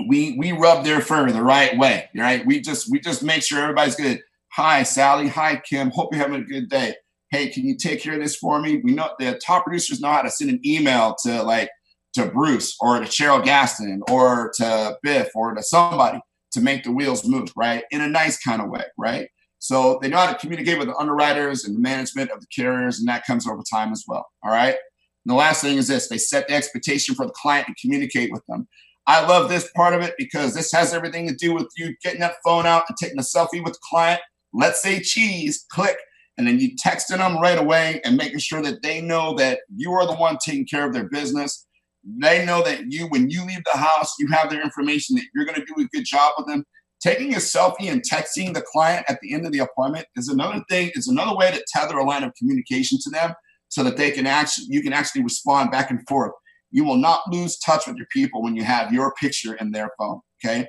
We 0.07 0.37
we 0.37 0.51
rub 0.51 0.83
their 0.83 1.01
fur 1.01 1.31
the 1.31 1.41
right 1.41 1.77
way, 1.77 2.09
right? 2.15 2.45
We 2.45 2.59
just 2.61 2.91
we 2.91 2.99
just 2.99 3.23
make 3.23 3.41
sure 3.41 3.61
everybody's 3.61 3.95
good. 3.95 4.21
Hi, 4.53 4.83
Sally. 4.83 5.27
Hi, 5.29 5.61
Kim. 5.67 5.89
Hope 5.89 6.13
you're 6.13 6.21
having 6.21 6.41
a 6.41 6.45
good 6.45 6.69
day. 6.69 6.95
Hey, 7.35 7.49
can 7.49 7.65
you 7.65 7.75
take 7.75 8.01
care 8.01 8.13
of 8.13 8.21
this 8.21 8.37
for 8.37 8.61
me? 8.61 8.77
We 8.77 8.93
know 8.93 9.09
the 9.19 9.37
top 9.45 9.65
producers 9.65 9.99
know 9.99 10.07
how 10.07 10.21
to 10.21 10.31
send 10.31 10.49
an 10.49 10.61
email 10.65 11.17
to 11.23 11.43
like 11.43 11.69
to 12.13 12.27
Bruce 12.27 12.77
or 12.79 12.97
to 12.97 13.05
Cheryl 13.05 13.43
Gaston 13.43 14.01
or 14.09 14.53
to 14.55 14.97
Biff 15.03 15.27
or 15.35 15.53
to 15.53 15.61
somebody 15.61 16.21
to 16.53 16.61
make 16.61 16.85
the 16.85 16.93
wheels 16.93 17.27
move, 17.27 17.51
right? 17.57 17.83
In 17.91 17.99
a 17.99 18.07
nice 18.07 18.39
kind 18.41 18.61
of 18.61 18.69
way, 18.69 18.85
right? 18.97 19.27
So 19.59 19.99
they 20.01 20.07
know 20.07 20.15
how 20.15 20.31
to 20.31 20.39
communicate 20.39 20.79
with 20.79 20.87
the 20.87 20.95
underwriters 20.95 21.65
and 21.65 21.75
the 21.75 21.81
management 21.81 22.31
of 22.31 22.39
the 22.39 22.47
carriers, 22.55 22.99
and 22.99 23.07
that 23.09 23.25
comes 23.25 23.45
over 23.45 23.63
time 23.69 23.91
as 23.91 24.05
well. 24.07 24.25
All 24.41 24.51
right. 24.51 24.75
And 24.75 24.77
the 25.25 25.35
last 25.35 25.59
thing 25.59 25.77
is 25.77 25.89
this 25.89 26.07
they 26.07 26.17
set 26.17 26.47
the 26.47 26.53
expectation 26.53 27.15
for 27.15 27.25
the 27.25 27.33
client 27.33 27.67
and 27.67 27.75
communicate 27.75 28.31
with 28.31 28.45
them. 28.47 28.65
I 29.07 29.27
love 29.27 29.49
this 29.49 29.69
part 29.75 29.93
of 29.93 30.01
it 30.01 30.15
because 30.17 30.53
this 30.53 30.71
has 30.71 30.93
everything 30.93 31.27
to 31.27 31.35
do 31.35 31.53
with 31.53 31.67
you 31.75 31.97
getting 32.01 32.21
that 32.21 32.35
phone 32.45 32.65
out 32.65 32.85
and 32.87 32.97
taking 32.97 33.19
a 33.19 33.23
selfie 33.23 33.61
with 33.61 33.73
the 33.73 33.79
client 33.89 34.21
let's 34.55 34.81
say 34.81 34.99
cheese, 34.99 35.65
click, 35.71 35.97
and 36.37 36.47
then 36.47 36.59
you 36.59 36.75
texting 36.75 37.17
them 37.17 37.39
right 37.39 37.57
away 37.57 38.01
and 38.03 38.17
making 38.17 38.39
sure 38.39 38.61
that 38.61 38.81
they 38.81 39.01
know 39.01 39.33
that 39.35 39.59
you 39.75 39.91
are 39.93 40.05
the 40.05 40.15
one 40.15 40.37
taking 40.43 40.65
care 40.65 40.85
of 40.85 40.93
their 40.93 41.07
business. 41.09 41.65
They 42.03 42.45
know 42.45 42.61
that 42.63 42.91
you, 42.91 43.07
when 43.07 43.29
you 43.29 43.45
leave 43.45 43.63
the 43.71 43.79
house, 43.79 44.13
you 44.19 44.27
have 44.27 44.49
their 44.49 44.61
information 44.61 45.15
that 45.15 45.25
you're 45.33 45.45
going 45.45 45.59
to 45.59 45.65
do 45.65 45.81
a 45.81 45.87
good 45.87 46.05
job 46.05 46.33
with 46.37 46.47
them. 46.47 46.65
Taking 47.01 47.33
a 47.33 47.37
selfie 47.37 47.91
and 47.91 48.01
texting 48.01 48.53
the 48.53 48.61
client 48.61 49.05
at 49.07 49.19
the 49.21 49.33
end 49.33 49.45
of 49.45 49.51
the 49.51 49.59
appointment 49.59 50.07
is 50.15 50.27
another 50.27 50.63
thing, 50.69 50.91
is 50.95 51.07
another 51.07 51.35
way 51.35 51.51
to 51.51 51.63
tether 51.73 51.97
a 51.97 52.05
line 52.05 52.23
of 52.23 52.33
communication 52.37 52.97
to 53.03 53.09
them 53.09 53.33
so 53.69 53.83
that 53.83 53.97
they 53.97 54.11
can 54.11 54.25
actually 54.25 54.67
you 54.69 54.81
can 54.81 54.93
actually 54.93 55.23
respond 55.23 55.71
back 55.71 55.89
and 55.91 55.99
forth. 56.07 56.31
You 56.71 56.83
will 56.83 56.97
not 56.97 57.21
lose 57.31 57.57
touch 57.59 57.87
with 57.87 57.97
your 57.97 58.07
people 58.11 58.41
when 58.41 58.55
you 58.55 58.63
have 58.63 58.93
your 58.93 59.13
picture 59.19 59.55
in 59.55 59.71
their 59.71 59.89
phone. 59.97 60.21
Okay. 60.43 60.67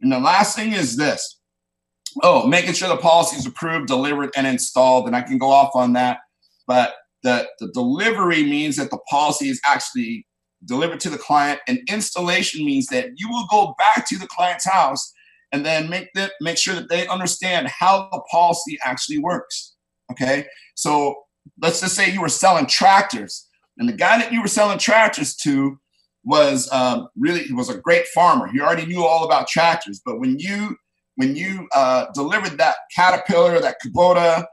And 0.00 0.12
the 0.12 0.18
last 0.20 0.56
thing 0.56 0.72
is 0.72 0.96
this 0.96 1.40
oh, 2.22 2.46
making 2.46 2.74
sure 2.74 2.88
the 2.88 2.96
policy 2.96 3.36
is 3.36 3.46
approved, 3.46 3.88
delivered, 3.88 4.30
and 4.36 4.46
installed. 4.46 5.06
And 5.06 5.16
I 5.16 5.22
can 5.22 5.38
go 5.38 5.50
off 5.50 5.70
on 5.74 5.92
that. 5.94 6.18
But 6.66 6.94
the, 7.22 7.48
the 7.58 7.68
delivery 7.72 8.42
means 8.44 8.76
that 8.76 8.90
the 8.90 8.98
policy 9.10 9.48
is 9.48 9.60
actually 9.64 10.26
delivered 10.64 11.00
to 11.00 11.10
the 11.10 11.18
client. 11.18 11.60
And 11.68 11.80
installation 11.88 12.64
means 12.64 12.86
that 12.88 13.10
you 13.16 13.28
will 13.28 13.46
go 13.50 13.74
back 13.78 14.08
to 14.08 14.18
the 14.18 14.26
client's 14.26 14.68
house 14.68 15.12
and 15.52 15.64
then 15.64 15.88
make 15.88 16.12
that 16.14 16.32
make 16.40 16.58
sure 16.58 16.74
that 16.74 16.88
they 16.88 17.06
understand 17.06 17.68
how 17.68 18.08
the 18.12 18.20
policy 18.30 18.78
actually 18.84 19.18
works. 19.18 19.74
Okay. 20.10 20.46
So 20.74 21.14
let's 21.60 21.80
just 21.80 21.94
say 21.94 22.10
you 22.10 22.20
were 22.20 22.28
selling 22.28 22.66
tractors, 22.66 23.48
and 23.78 23.88
the 23.88 23.92
guy 23.92 24.18
that 24.18 24.32
you 24.32 24.42
were 24.42 24.48
selling 24.48 24.78
tractors 24.78 25.34
to 25.36 25.78
was 26.24 26.68
um, 26.72 27.08
really 27.16 27.50
was 27.52 27.70
a 27.70 27.78
great 27.78 28.06
farmer. 28.08 28.48
He 28.48 28.60
already 28.60 28.86
knew 28.86 29.04
all 29.04 29.24
about 29.24 29.48
tractors. 29.48 30.00
But 30.04 30.18
when 30.18 30.38
you 30.38 30.76
when 31.16 31.34
you 31.34 31.68
uh, 31.74 32.06
delivered 32.14 32.58
that 32.58 32.76
Caterpillar, 32.94 33.60
that 33.60 33.76
Kubota 33.84 34.46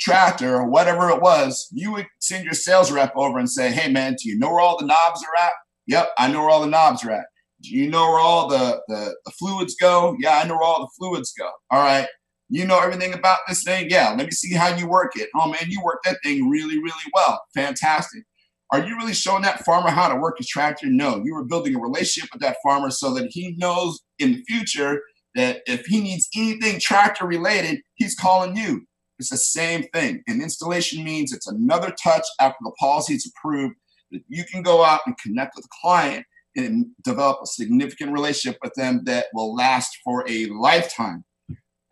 tractor, 0.00 0.56
or 0.56 0.68
whatever 0.68 1.10
it 1.10 1.20
was, 1.20 1.68
you 1.72 1.92
would 1.92 2.06
send 2.20 2.44
your 2.44 2.54
sales 2.54 2.90
rep 2.90 3.12
over 3.16 3.38
and 3.38 3.50
say, 3.50 3.70
"Hey, 3.72 3.90
man, 3.90 4.14
do 4.14 4.28
you 4.28 4.38
know 4.38 4.50
where 4.50 4.60
all 4.60 4.78
the 4.78 4.86
knobs 4.86 5.22
are 5.22 5.44
at?" 5.44 5.52
"Yep, 5.86 6.10
I 6.18 6.30
know 6.30 6.40
where 6.40 6.50
all 6.50 6.60
the 6.60 6.66
knobs 6.66 7.04
are 7.04 7.10
at." 7.12 7.26
"Do 7.62 7.70
you 7.70 7.88
know 7.90 8.08
where 8.10 8.20
all 8.20 8.48
the 8.48 8.80
the, 8.88 9.16
the 9.24 9.30
fluids 9.32 9.74
go?" 9.80 10.16
"Yeah, 10.20 10.38
I 10.38 10.46
know 10.46 10.54
where 10.54 10.64
all 10.64 10.80
the 10.80 10.90
fluids 10.98 11.32
go." 11.38 11.50
"All 11.70 11.82
right." 11.82 12.08
You 12.48 12.64
know 12.64 12.78
everything 12.78 13.12
about 13.12 13.40
this 13.48 13.64
thing? 13.64 13.90
Yeah, 13.90 14.10
let 14.16 14.26
me 14.26 14.30
see 14.30 14.54
how 14.54 14.68
you 14.76 14.86
work 14.88 15.16
it. 15.16 15.28
Oh 15.34 15.50
man, 15.50 15.64
you 15.68 15.82
work 15.82 15.98
that 16.04 16.18
thing 16.22 16.48
really, 16.48 16.78
really 16.78 17.10
well. 17.12 17.42
Fantastic. 17.56 18.22
Are 18.70 18.84
you 18.84 18.96
really 18.96 19.14
showing 19.14 19.42
that 19.42 19.64
farmer 19.64 19.90
how 19.90 20.08
to 20.08 20.16
work 20.16 20.38
his 20.38 20.48
tractor? 20.48 20.86
No, 20.86 21.22
you 21.24 21.34
were 21.34 21.44
building 21.44 21.74
a 21.74 21.80
relationship 21.80 22.30
with 22.32 22.42
that 22.42 22.56
farmer 22.62 22.90
so 22.90 23.14
that 23.14 23.28
he 23.30 23.54
knows 23.58 24.00
in 24.18 24.32
the 24.32 24.42
future 24.46 25.00
that 25.36 25.60
if 25.66 25.86
he 25.86 26.00
needs 26.00 26.28
anything 26.34 26.80
tractor 26.80 27.26
related, 27.26 27.80
he's 27.94 28.16
calling 28.16 28.56
you. 28.56 28.82
It's 29.18 29.30
the 29.30 29.36
same 29.36 29.84
thing. 29.94 30.22
And 30.26 30.42
installation 30.42 31.04
means 31.04 31.32
it's 31.32 31.46
another 31.46 31.94
touch 32.02 32.24
after 32.40 32.58
the 32.62 32.72
policy 32.80 33.14
is 33.14 33.30
approved 33.36 33.76
that 34.10 34.22
you 34.28 34.44
can 34.44 34.62
go 34.62 34.82
out 34.84 35.00
and 35.06 35.16
connect 35.18 35.54
with 35.54 35.64
the 35.64 35.70
client 35.80 36.26
and 36.56 36.86
develop 37.04 37.38
a 37.42 37.46
significant 37.46 38.12
relationship 38.12 38.58
with 38.62 38.72
them 38.74 39.02
that 39.04 39.26
will 39.34 39.54
last 39.54 39.98
for 40.02 40.24
a 40.28 40.46
lifetime. 40.46 41.24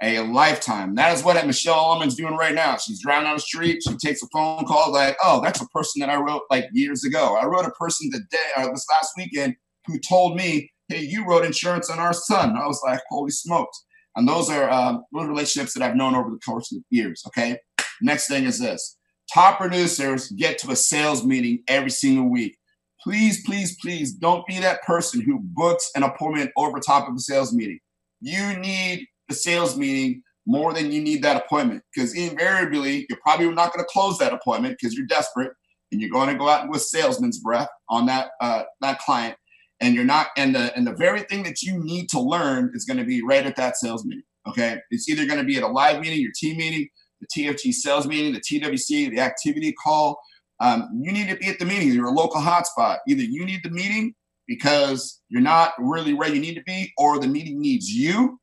A 0.02 0.20
lifetime. 0.20 0.94
That 0.96 1.16
is 1.16 1.22
what 1.22 1.46
Michelle 1.46 1.74
Almond's 1.74 2.16
doing 2.16 2.34
right 2.34 2.54
now. 2.54 2.76
She's 2.76 3.00
driving 3.00 3.24
down 3.24 3.36
the 3.36 3.40
street. 3.40 3.82
She 3.86 3.96
takes 3.96 4.22
a 4.22 4.26
phone 4.32 4.64
call 4.64 4.92
like, 4.92 5.16
"Oh, 5.22 5.40
that's 5.40 5.60
a 5.60 5.68
person 5.68 6.00
that 6.00 6.10
I 6.10 6.16
wrote 6.16 6.42
like 6.50 6.66
years 6.72 7.04
ago. 7.04 7.36
I 7.36 7.46
wrote 7.46 7.64
a 7.64 7.70
person 7.70 8.10
today 8.10 8.50
or 8.56 8.70
this 8.70 8.86
last 8.90 9.12
weekend 9.16 9.54
who 9.86 9.98
told 10.00 10.36
me 10.36 10.70
hey, 10.88 11.00
you 11.00 11.26
wrote 11.26 11.44
insurance 11.44 11.90
on 11.90 11.98
our 11.98 12.12
son. 12.12 12.56
I 12.56 12.66
was 12.66 12.80
like, 12.84 13.00
holy 13.08 13.30
smokes. 13.30 13.84
And 14.16 14.28
those 14.28 14.48
are 14.50 14.68
those 15.12 15.26
relationships 15.26 15.74
that 15.74 15.82
I've 15.82 15.96
known 15.96 16.14
over 16.14 16.30
the 16.30 16.38
course 16.38 16.72
of 16.72 16.82
years. 16.90 17.22
Okay. 17.28 17.58
Next 18.00 18.28
thing 18.28 18.44
is 18.44 18.58
this 18.58 18.96
top 19.32 19.58
producers 19.58 20.30
get 20.32 20.58
to 20.58 20.70
a 20.70 20.76
sales 20.76 21.24
meeting 21.24 21.62
every 21.68 21.90
single 21.90 22.30
week. 22.30 22.56
Please, 23.02 23.44
please, 23.44 23.76
please 23.82 24.12
don't 24.12 24.46
be 24.46 24.60
that 24.60 24.82
person 24.82 25.20
who 25.20 25.40
books 25.40 25.90
an 25.94 26.02
appointment 26.02 26.50
over 26.56 26.78
top 26.78 27.08
of 27.08 27.14
a 27.14 27.18
sales 27.18 27.52
meeting. 27.52 27.78
You 28.20 28.56
need 28.56 29.06
the 29.28 29.34
sales 29.34 29.76
meeting 29.76 30.22
more 30.46 30.72
than 30.72 30.92
you 30.92 31.02
need 31.02 31.22
that 31.22 31.42
appointment 31.44 31.82
because 31.94 32.14
invariably 32.14 33.06
you're 33.08 33.18
probably 33.22 33.48
not 33.50 33.72
going 33.72 33.84
to 33.84 33.90
close 33.90 34.18
that 34.18 34.32
appointment 34.32 34.76
because 34.78 34.94
you're 34.94 35.06
desperate 35.06 35.52
and 35.90 36.00
you're 36.00 36.10
going 36.10 36.28
to 36.28 36.34
go 36.34 36.48
out 36.48 36.68
with 36.68 36.82
salesman's 36.82 37.38
breath 37.38 37.68
on 37.88 38.06
that 38.06 38.30
uh, 38.40 38.62
that 38.80 38.98
client 38.98 39.36
and 39.80 39.94
you're 39.94 40.04
not 40.04 40.28
and 40.36 40.54
the 40.54 40.74
and 40.76 40.86
the 40.86 40.94
very 40.94 41.22
thing 41.22 41.42
that 41.42 41.62
you 41.62 41.82
need 41.82 42.08
to 42.08 42.20
learn 42.20 42.70
is 42.74 42.84
going 42.84 42.98
to 42.98 43.04
be 43.04 43.22
right 43.22 43.46
at 43.46 43.56
that 43.56 43.76
sales 43.76 44.04
meeting 44.04 44.22
okay 44.46 44.78
it's 44.90 45.08
either 45.08 45.26
going 45.26 45.38
to 45.38 45.44
be 45.44 45.56
at 45.56 45.62
a 45.62 45.68
live 45.68 46.00
meeting 46.00 46.20
your 46.20 46.32
team 46.34 46.56
meeting 46.56 46.88
the 47.20 47.26
tfg 47.26 47.72
sales 47.72 48.06
meeting 48.06 48.32
the 48.32 48.40
twc 48.40 49.10
the 49.10 49.20
activity 49.20 49.72
call 49.72 50.18
um, 50.60 50.88
you 51.00 51.12
need 51.12 51.28
to 51.28 51.36
be 51.36 51.48
at 51.48 51.58
the 51.58 51.64
meeting. 51.64 51.92
You're 51.92 52.06
a 52.06 52.10
local 52.10 52.40
hotspot. 52.40 52.98
Either 53.08 53.22
you 53.22 53.44
need 53.44 53.62
the 53.62 53.70
meeting 53.70 54.14
because 54.46 55.20
you're 55.28 55.40
not 55.40 55.72
really 55.78 56.14
where 56.14 56.32
you 56.32 56.40
need 56.40 56.54
to 56.54 56.62
be, 56.62 56.92
or 56.96 57.18
the 57.18 57.26
meeting 57.26 57.60
needs 57.60 57.90
you 57.90 58.38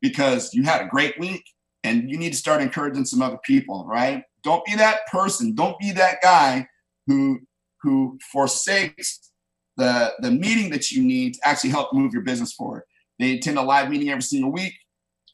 because 0.00 0.52
you 0.52 0.62
had 0.62 0.82
a 0.82 0.88
great 0.88 1.18
week 1.18 1.44
and 1.84 2.10
you 2.10 2.18
need 2.18 2.32
to 2.32 2.38
start 2.38 2.62
encouraging 2.62 3.04
some 3.04 3.22
other 3.22 3.38
people, 3.44 3.86
right? 3.86 4.22
Don't 4.42 4.64
be 4.64 4.74
that 4.76 5.06
person. 5.10 5.54
Don't 5.54 5.78
be 5.78 5.92
that 5.92 6.18
guy 6.22 6.66
who 7.06 7.40
who 7.82 8.18
forsakes 8.32 9.30
the 9.76 10.12
the 10.20 10.30
meeting 10.30 10.70
that 10.70 10.90
you 10.90 11.02
need 11.02 11.34
to 11.34 11.40
actually 11.44 11.70
help 11.70 11.92
move 11.92 12.12
your 12.12 12.22
business 12.22 12.52
forward. 12.52 12.82
They 13.18 13.36
attend 13.36 13.58
a 13.58 13.62
live 13.62 13.90
meeting 13.90 14.10
every 14.10 14.22
single 14.22 14.52
week. 14.52 14.74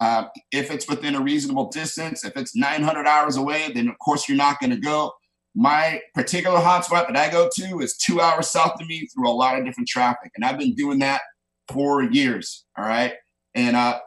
Uh, 0.01 0.25
if 0.51 0.71
it's 0.71 0.89
within 0.89 1.15
a 1.15 1.21
reasonable 1.21 1.69
distance, 1.69 2.25
if 2.25 2.37
it's 2.37 2.57
900 2.57 3.07
hours 3.07 3.37
away, 3.37 3.71
then 3.73 3.89
of 3.89 3.99
course 3.99 4.29
you're 4.29 4.37
not 4.37 4.59
going 4.59 4.71
to 4.71 4.77
go. 4.77 5.13
My 5.55 6.01
particular 6.15 6.59
hotspot 6.59 7.07
that 7.07 7.17
I 7.17 7.31
go 7.31 7.49
to 7.55 7.81
is 7.81 7.97
two 7.97 8.21
hours 8.21 8.51
south 8.51 8.81
of 8.81 8.87
me 8.89 9.07
through 9.07 9.29
a 9.29 9.33
lot 9.33 9.59
of 9.59 9.65
different 9.65 9.89
traffic, 9.89 10.33
and 10.35 10.45
I've 10.45 10.59
been 10.59 10.75
doing 10.75 10.99
that 11.01 11.21
for 11.69 12.03
years. 12.03 12.65
All 12.77 12.85
right, 12.85 13.13
and 13.55 13.77
uh, 13.77 14.01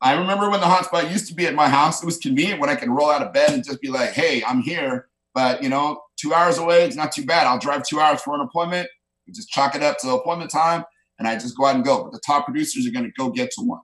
I 0.00 0.14
remember 0.14 0.48
when 0.48 0.60
the 0.60 0.66
hotspot 0.66 1.10
used 1.10 1.28
to 1.28 1.34
be 1.34 1.46
at 1.46 1.54
my 1.54 1.68
house. 1.68 2.02
It 2.02 2.06
was 2.06 2.16
convenient 2.16 2.60
when 2.60 2.70
I 2.70 2.76
could 2.76 2.88
roll 2.88 3.10
out 3.10 3.22
of 3.22 3.32
bed 3.32 3.50
and 3.50 3.62
just 3.64 3.80
be 3.80 3.88
like, 3.88 4.10
"Hey, 4.10 4.42
I'm 4.44 4.62
here." 4.62 5.08
But 5.34 5.62
you 5.62 5.68
know, 5.68 6.00
two 6.16 6.34
hours 6.34 6.58
away, 6.58 6.84
it's 6.84 6.96
not 6.96 7.12
too 7.12 7.24
bad. 7.24 7.46
I'll 7.46 7.58
drive 7.58 7.82
two 7.84 8.00
hours 8.00 8.20
for 8.22 8.34
an 8.34 8.40
appointment. 8.40 8.88
Just 9.34 9.50
chalk 9.50 9.74
it 9.74 9.82
up 9.82 9.98
to 9.98 10.10
appointment 10.10 10.50
time, 10.50 10.84
and 11.18 11.28
I 11.28 11.34
just 11.34 11.56
go 11.56 11.66
out 11.66 11.76
and 11.76 11.84
go. 11.84 12.04
But 12.04 12.12
the 12.12 12.20
top 12.26 12.44
producers 12.44 12.86
are 12.86 12.92
going 12.92 13.04
to 13.04 13.12
go 13.18 13.30
get 13.30 13.50
to 13.52 13.62
one. 13.62 13.80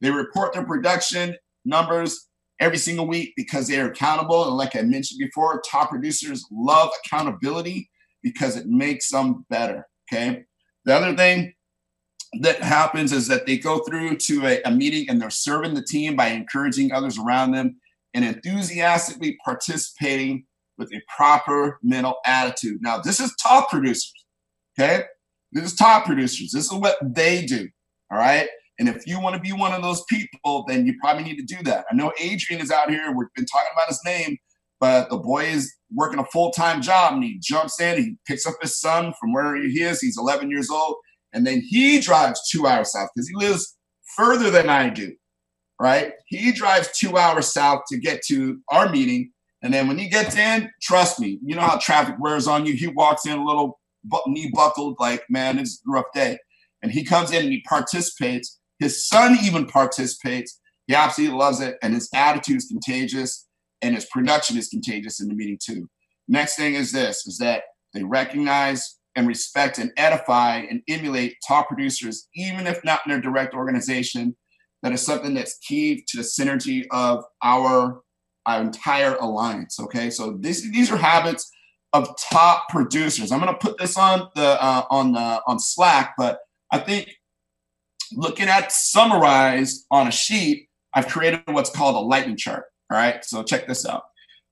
They 0.00 0.10
report 0.10 0.52
their 0.52 0.64
production 0.64 1.36
numbers 1.64 2.28
every 2.60 2.78
single 2.78 3.06
week 3.06 3.32
because 3.36 3.68
they 3.68 3.78
are 3.78 3.90
accountable. 3.90 4.46
And 4.46 4.56
like 4.56 4.76
I 4.76 4.82
mentioned 4.82 5.18
before, 5.18 5.62
top 5.68 5.90
producers 5.90 6.46
love 6.50 6.90
accountability 7.04 7.90
because 8.22 8.56
it 8.56 8.66
makes 8.66 9.10
them 9.10 9.44
better. 9.50 9.86
Okay. 10.12 10.44
The 10.84 10.94
other 10.94 11.16
thing 11.16 11.52
that 12.40 12.62
happens 12.62 13.12
is 13.12 13.28
that 13.28 13.46
they 13.46 13.58
go 13.58 13.80
through 13.80 14.16
to 14.16 14.46
a, 14.46 14.62
a 14.62 14.70
meeting 14.70 15.08
and 15.08 15.20
they're 15.20 15.30
serving 15.30 15.74
the 15.74 15.84
team 15.84 16.16
by 16.16 16.28
encouraging 16.28 16.92
others 16.92 17.18
around 17.18 17.52
them 17.52 17.76
and 18.14 18.24
enthusiastically 18.24 19.36
participating 19.44 20.44
with 20.78 20.92
a 20.92 21.00
proper 21.14 21.78
mental 21.82 22.16
attitude. 22.26 22.78
Now, 22.82 22.98
this 22.98 23.20
is 23.20 23.34
top 23.42 23.70
producers, 23.70 24.12
okay? 24.78 25.04
This 25.52 25.72
is 25.72 25.74
top 25.74 26.04
producers. 26.04 26.50
This 26.52 26.66
is 26.66 26.72
what 26.72 26.96
they 27.02 27.44
do, 27.46 27.68
all 28.10 28.18
right? 28.18 28.48
And 28.78 28.88
if 28.88 29.06
you 29.06 29.20
want 29.20 29.34
to 29.36 29.40
be 29.40 29.52
one 29.52 29.72
of 29.72 29.82
those 29.82 30.04
people, 30.08 30.64
then 30.68 30.86
you 30.86 30.94
probably 31.00 31.24
need 31.24 31.38
to 31.38 31.56
do 31.56 31.62
that. 31.64 31.86
I 31.90 31.94
know 31.94 32.12
Adrian 32.20 32.60
is 32.60 32.70
out 32.70 32.90
here. 32.90 33.12
We've 33.12 33.32
been 33.34 33.46
talking 33.46 33.70
about 33.72 33.88
his 33.88 34.00
name, 34.04 34.36
but 34.80 35.08
the 35.08 35.16
boy 35.16 35.44
is 35.44 35.72
working 35.94 36.18
a 36.18 36.24
full 36.26 36.50
time 36.50 36.82
job 36.82 37.14
and 37.14 37.24
he 37.24 37.38
jumps 37.40 37.80
in, 37.80 37.96
he 37.96 38.16
picks 38.26 38.46
up 38.46 38.54
his 38.60 38.78
son 38.78 39.14
from 39.18 39.32
where 39.32 39.56
he 39.56 39.82
is. 39.82 40.00
He's 40.00 40.18
11 40.18 40.50
years 40.50 40.68
old. 40.70 40.96
And 41.32 41.46
then 41.46 41.62
he 41.66 42.00
drives 42.00 42.48
two 42.50 42.66
hours 42.66 42.92
south 42.92 43.08
because 43.14 43.28
he 43.28 43.34
lives 43.34 43.76
further 44.16 44.50
than 44.50 44.68
I 44.68 44.90
do, 44.90 45.14
right? 45.80 46.12
He 46.26 46.52
drives 46.52 46.90
two 46.98 47.16
hours 47.16 47.52
south 47.52 47.82
to 47.88 47.98
get 47.98 48.22
to 48.26 48.60
our 48.70 48.90
meeting 48.90 49.32
and 49.62 49.72
then 49.72 49.88
when 49.88 49.98
he 49.98 50.08
gets 50.08 50.36
in, 50.36 50.70
trust 50.80 51.18
me, 51.18 51.40
you 51.42 51.56
know 51.56 51.62
how 51.62 51.78
traffic 51.78 52.16
wears 52.20 52.46
on 52.46 52.66
you. 52.66 52.74
He 52.74 52.86
walks 52.86 53.26
in 53.26 53.38
a 53.38 53.44
little 53.44 53.80
knee 54.26 54.50
buckled, 54.54 54.96
like, 54.98 55.24
man, 55.28 55.58
it's 55.58 55.82
a 55.86 55.90
rough 55.90 56.06
day. 56.14 56.38
And 56.82 56.92
he 56.92 57.04
comes 57.04 57.32
in 57.32 57.42
and 57.42 57.52
he 57.52 57.62
participates. 57.68 58.58
His 58.78 59.06
son 59.08 59.36
even 59.42 59.66
participates. 59.66 60.60
He 60.86 60.94
absolutely 60.94 61.36
loves 61.36 61.60
it. 61.60 61.76
And 61.82 61.94
his 61.94 62.08
attitude 62.14 62.58
is 62.58 62.66
contagious 62.66 63.46
and 63.82 63.94
his 63.94 64.06
production 64.06 64.56
is 64.56 64.68
contagious 64.68 65.20
in 65.20 65.28
the 65.28 65.34
meeting 65.34 65.58
too. 65.62 65.88
Next 66.28 66.56
thing 66.56 66.74
is 66.74 66.92
this 66.92 67.26
is 67.26 67.38
that 67.38 67.62
they 67.94 68.02
recognize 68.02 68.98
and 69.14 69.26
respect 69.26 69.78
and 69.78 69.92
edify 69.96 70.58
and 70.58 70.82
emulate 70.88 71.36
top 71.46 71.68
producers, 71.68 72.28
even 72.34 72.66
if 72.66 72.84
not 72.84 73.00
in 73.06 73.10
their 73.10 73.20
direct 73.20 73.54
organization. 73.54 74.36
That 74.82 74.92
is 74.92 75.02
something 75.02 75.34
that's 75.34 75.58
key 75.58 76.04
to 76.08 76.18
the 76.18 76.22
synergy 76.22 76.84
of 76.90 77.24
our 77.42 78.02
our 78.44 78.60
entire 78.60 79.16
alliance. 79.16 79.80
Okay, 79.80 80.10
so 80.10 80.36
this, 80.40 80.62
these 80.70 80.92
are 80.92 80.96
habits 80.96 81.50
of 81.96 82.16
top 82.18 82.68
producers. 82.68 83.32
I'm 83.32 83.40
going 83.40 83.52
to 83.52 83.58
put 83.58 83.78
this 83.78 83.96
on 83.96 84.28
the 84.34 84.62
uh, 84.62 84.84
on 84.90 85.12
the 85.12 85.42
on 85.46 85.58
Slack, 85.58 86.14
but 86.18 86.40
I 86.70 86.78
think 86.78 87.10
looking 88.12 88.48
at 88.48 88.70
summarized 88.70 89.86
on 89.90 90.06
a 90.06 90.12
sheet, 90.12 90.68
I've 90.92 91.08
created 91.08 91.42
what's 91.46 91.70
called 91.70 91.96
a 91.96 92.00
lightning 92.00 92.36
chart. 92.36 92.66
All 92.90 92.98
right, 92.98 93.24
so 93.24 93.42
check 93.42 93.66
this 93.66 93.86
out. 93.86 94.04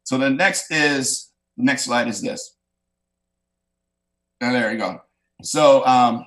So 0.04 0.18
the 0.18 0.30
next 0.30 0.70
is 0.70 1.30
the 1.56 1.64
next 1.64 1.84
slide 1.84 2.08
is 2.08 2.20
this. 2.20 2.56
And 4.40 4.54
there 4.54 4.72
you 4.72 4.78
go. 4.78 5.00
So 5.42 5.86
um, 5.86 6.26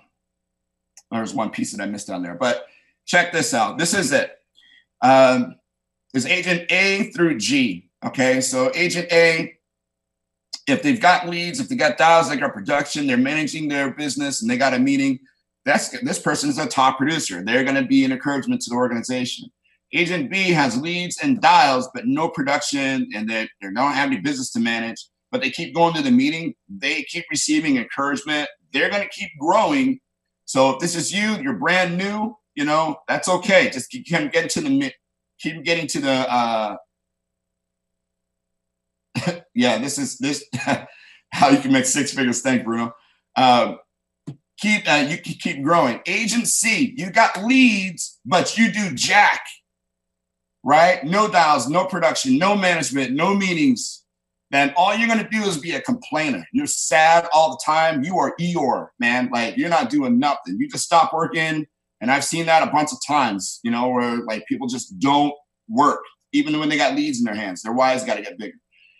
there's 1.11 1.33
one 1.33 1.49
piece 1.49 1.71
that 1.73 1.81
I 1.81 1.85
missed 1.85 2.07
down 2.07 2.23
there, 2.23 2.35
but 2.35 2.67
check 3.05 3.31
this 3.31 3.53
out. 3.53 3.77
This 3.77 3.93
is 3.93 4.11
it. 4.11 4.31
Um, 5.01 5.55
is 6.13 6.25
agent 6.25 6.71
A 6.71 7.11
through 7.11 7.37
G. 7.37 7.89
Okay, 8.05 8.41
so 8.41 8.71
agent 8.75 9.11
A, 9.11 9.56
if 10.67 10.83
they've 10.83 10.99
got 10.99 11.27
leads, 11.27 11.59
if 11.59 11.69
they 11.69 11.75
got 11.75 11.97
dials, 11.97 12.29
they 12.29 12.35
got 12.35 12.53
production, 12.53 13.07
they're 13.07 13.17
managing 13.17 13.69
their 13.69 13.91
business, 13.91 14.41
and 14.41 14.51
they 14.51 14.57
got 14.57 14.73
a 14.73 14.79
meeting. 14.79 15.17
That's 15.65 15.89
this 16.01 16.19
person 16.19 16.49
is 16.49 16.57
a 16.57 16.67
top 16.67 16.97
producer. 16.97 17.43
They're 17.43 17.63
going 17.63 17.81
to 17.81 17.87
be 17.87 18.03
an 18.05 18.11
encouragement 18.11 18.61
to 18.61 18.69
the 18.69 18.75
organization. 18.75 19.49
Agent 19.93 20.29
B 20.29 20.51
has 20.51 20.79
leads 20.79 21.19
and 21.23 21.41
dials, 21.41 21.89
but 21.93 22.05
no 22.05 22.27
production, 22.27 23.09
and 23.15 23.29
they 23.29 23.47
they 23.61 23.71
don't 23.73 23.93
have 23.93 24.11
any 24.11 24.19
business 24.19 24.51
to 24.51 24.59
manage. 24.59 25.05
But 25.31 25.41
they 25.41 25.49
keep 25.49 25.73
going 25.73 25.93
to 25.95 26.01
the 26.01 26.11
meeting. 26.11 26.53
They 26.69 27.03
keep 27.03 27.25
receiving 27.31 27.77
encouragement. 27.77 28.49
They're 28.73 28.89
going 28.89 29.03
to 29.03 29.09
keep 29.09 29.29
growing. 29.39 29.99
So 30.45 30.71
if 30.71 30.79
this 30.79 30.95
is 30.95 31.13
you, 31.13 31.37
you're 31.41 31.57
brand 31.57 31.97
new. 31.97 32.35
You 32.55 32.65
know 32.65 32.97
that's 33.07 33.29
okay. 33.29 33.69
Just 33.69 33.89
keep 33.89 34.05
getting 34.05 34.49
to 34.49 34.61
the 34.61 34.91
keep 35.39 35.63
getting 35.63 35.87
to 35.87 35.99
the 36.01 36.33
uh 36.33 36.75
yeah 39.55 39.77
this 39.77 39.97
is 39.97 40.17
this 40.17 40.45
how 41.31 41.49
you 41.49 41.59
can 41.59 41.71
make 41.71 41.85
six 41.85 42.13
figures. 42.13 42.41
Thank 42.41 42.63
bruno. 42.63 42.93
Um 43.35 43.79
keep 44.59 44.89
uh, 44.89 45.05
you 45.07 45.17
keep 45.17 45.63
growing. 45.63 46.01
Agency, 46.05 46.93
you 46.97 47.11
got 47.11 47.43
leads 47.43 48.19
but 48.25 48.57
you 48.57 48.71
do 48.71 48.93
jack 48.93 49.41
right? 50.63 51.03
No 51.03 51.27
dials 51.29 51.69
no 51.69 51.85
production 51.85 52.37
no 52.37 52.55
management 52.55 53.13
no 53.13 53.35
meetings. 53.35 54.03
Then 54.49 54.73
all 54.77 54.95
you're 54.95 55.09
to 55.09 55.27
do 55.27 55.43
is 55.43 55.57
be 55.57 55.73
a 55.73 55.81
complainer. 55.81 56.47
You're 56.53 56.67
sad 56.67 57.27
all 57.33 57.51
the 57.51 57.61
time. 57.65 58.05
You 58.05 58.17
are 58.17 58.33
eeyore 58.39 58.87
man. 58.99 59.29
Like 59.31 59.57
you're 59.57 59.69
not 59.69 59.89
doing 59.89 60.19
nothing. 60.19 60.57
You 60.59 60.69
just 60.69 60.85
stop 60.85 61.13
working 61.13 61.67
and 62.01 62.11
I've 62.11 62.23
seen 62.23 62.45
that 62.45 62.67
a 62.67 62.71
bunch 62.71 62.91
of 62.91 62.99
times, 63.05 63.59
you 63.63 63.71
know, 63.71 63.89
where 63.89 64.17
like 64.23 64.45
people 64.47 64.67
just 64.67 64.97
don't 64.99 65.33
work, 65.67 66.01
even 66.31 66.59
when 66.59 66.69
they 66.69 66.77
got 66.77 66.95
leads 66.95 67.19
in 67.19 67.25
their 67.25 67.35
hands. 67.35 67.61
Their 67.61 67.73
Y's 67.73 68.03
got 68.03 68.15
to 68.15 68.21
get 68.21 68.37
bigger. 68.37 68.57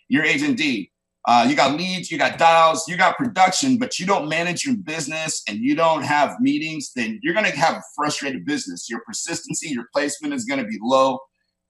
You're 0.08 0.24
agent 0.24 0.56
D. 0.56 0.90
Uh, 1.26 1.46
you 1.46 1.54
got 1.54 1.76
leads, 1.76 2.10
you 2.10 2.16
got 2.16 2.38
dials, 2.38 2.88
you 2.88 2.96
got 2.96 3.18
production, 3.18 3.76
but 3.76 3.98
you 3.98 4.06
don't 4.06 4.28
manage 4.28 4.64
your 4.64 4.76
business 4.76 5.42
and 5.46 5.58
you 5.58 5.74
don't 5.74 6.02
have 6.02 6.34
meetings, 6.40 6.90
then 6.96 7.20
you're 7.22 7.34
going 7.34 7.44
to 7.44 7.52
have 7.52 7.74
a 7.74 7.82
frustrated 7.94 8.46
business. 8.46 8.88
Your 8.88 9.00
persistency, 9.06 9.68
your 9.68 9.84
placement 9.92 10.32
is 10.32 10.46
going 10.46 10.60
to 10.60 10.66
be 10.66 10.78
low. 10.80 11.18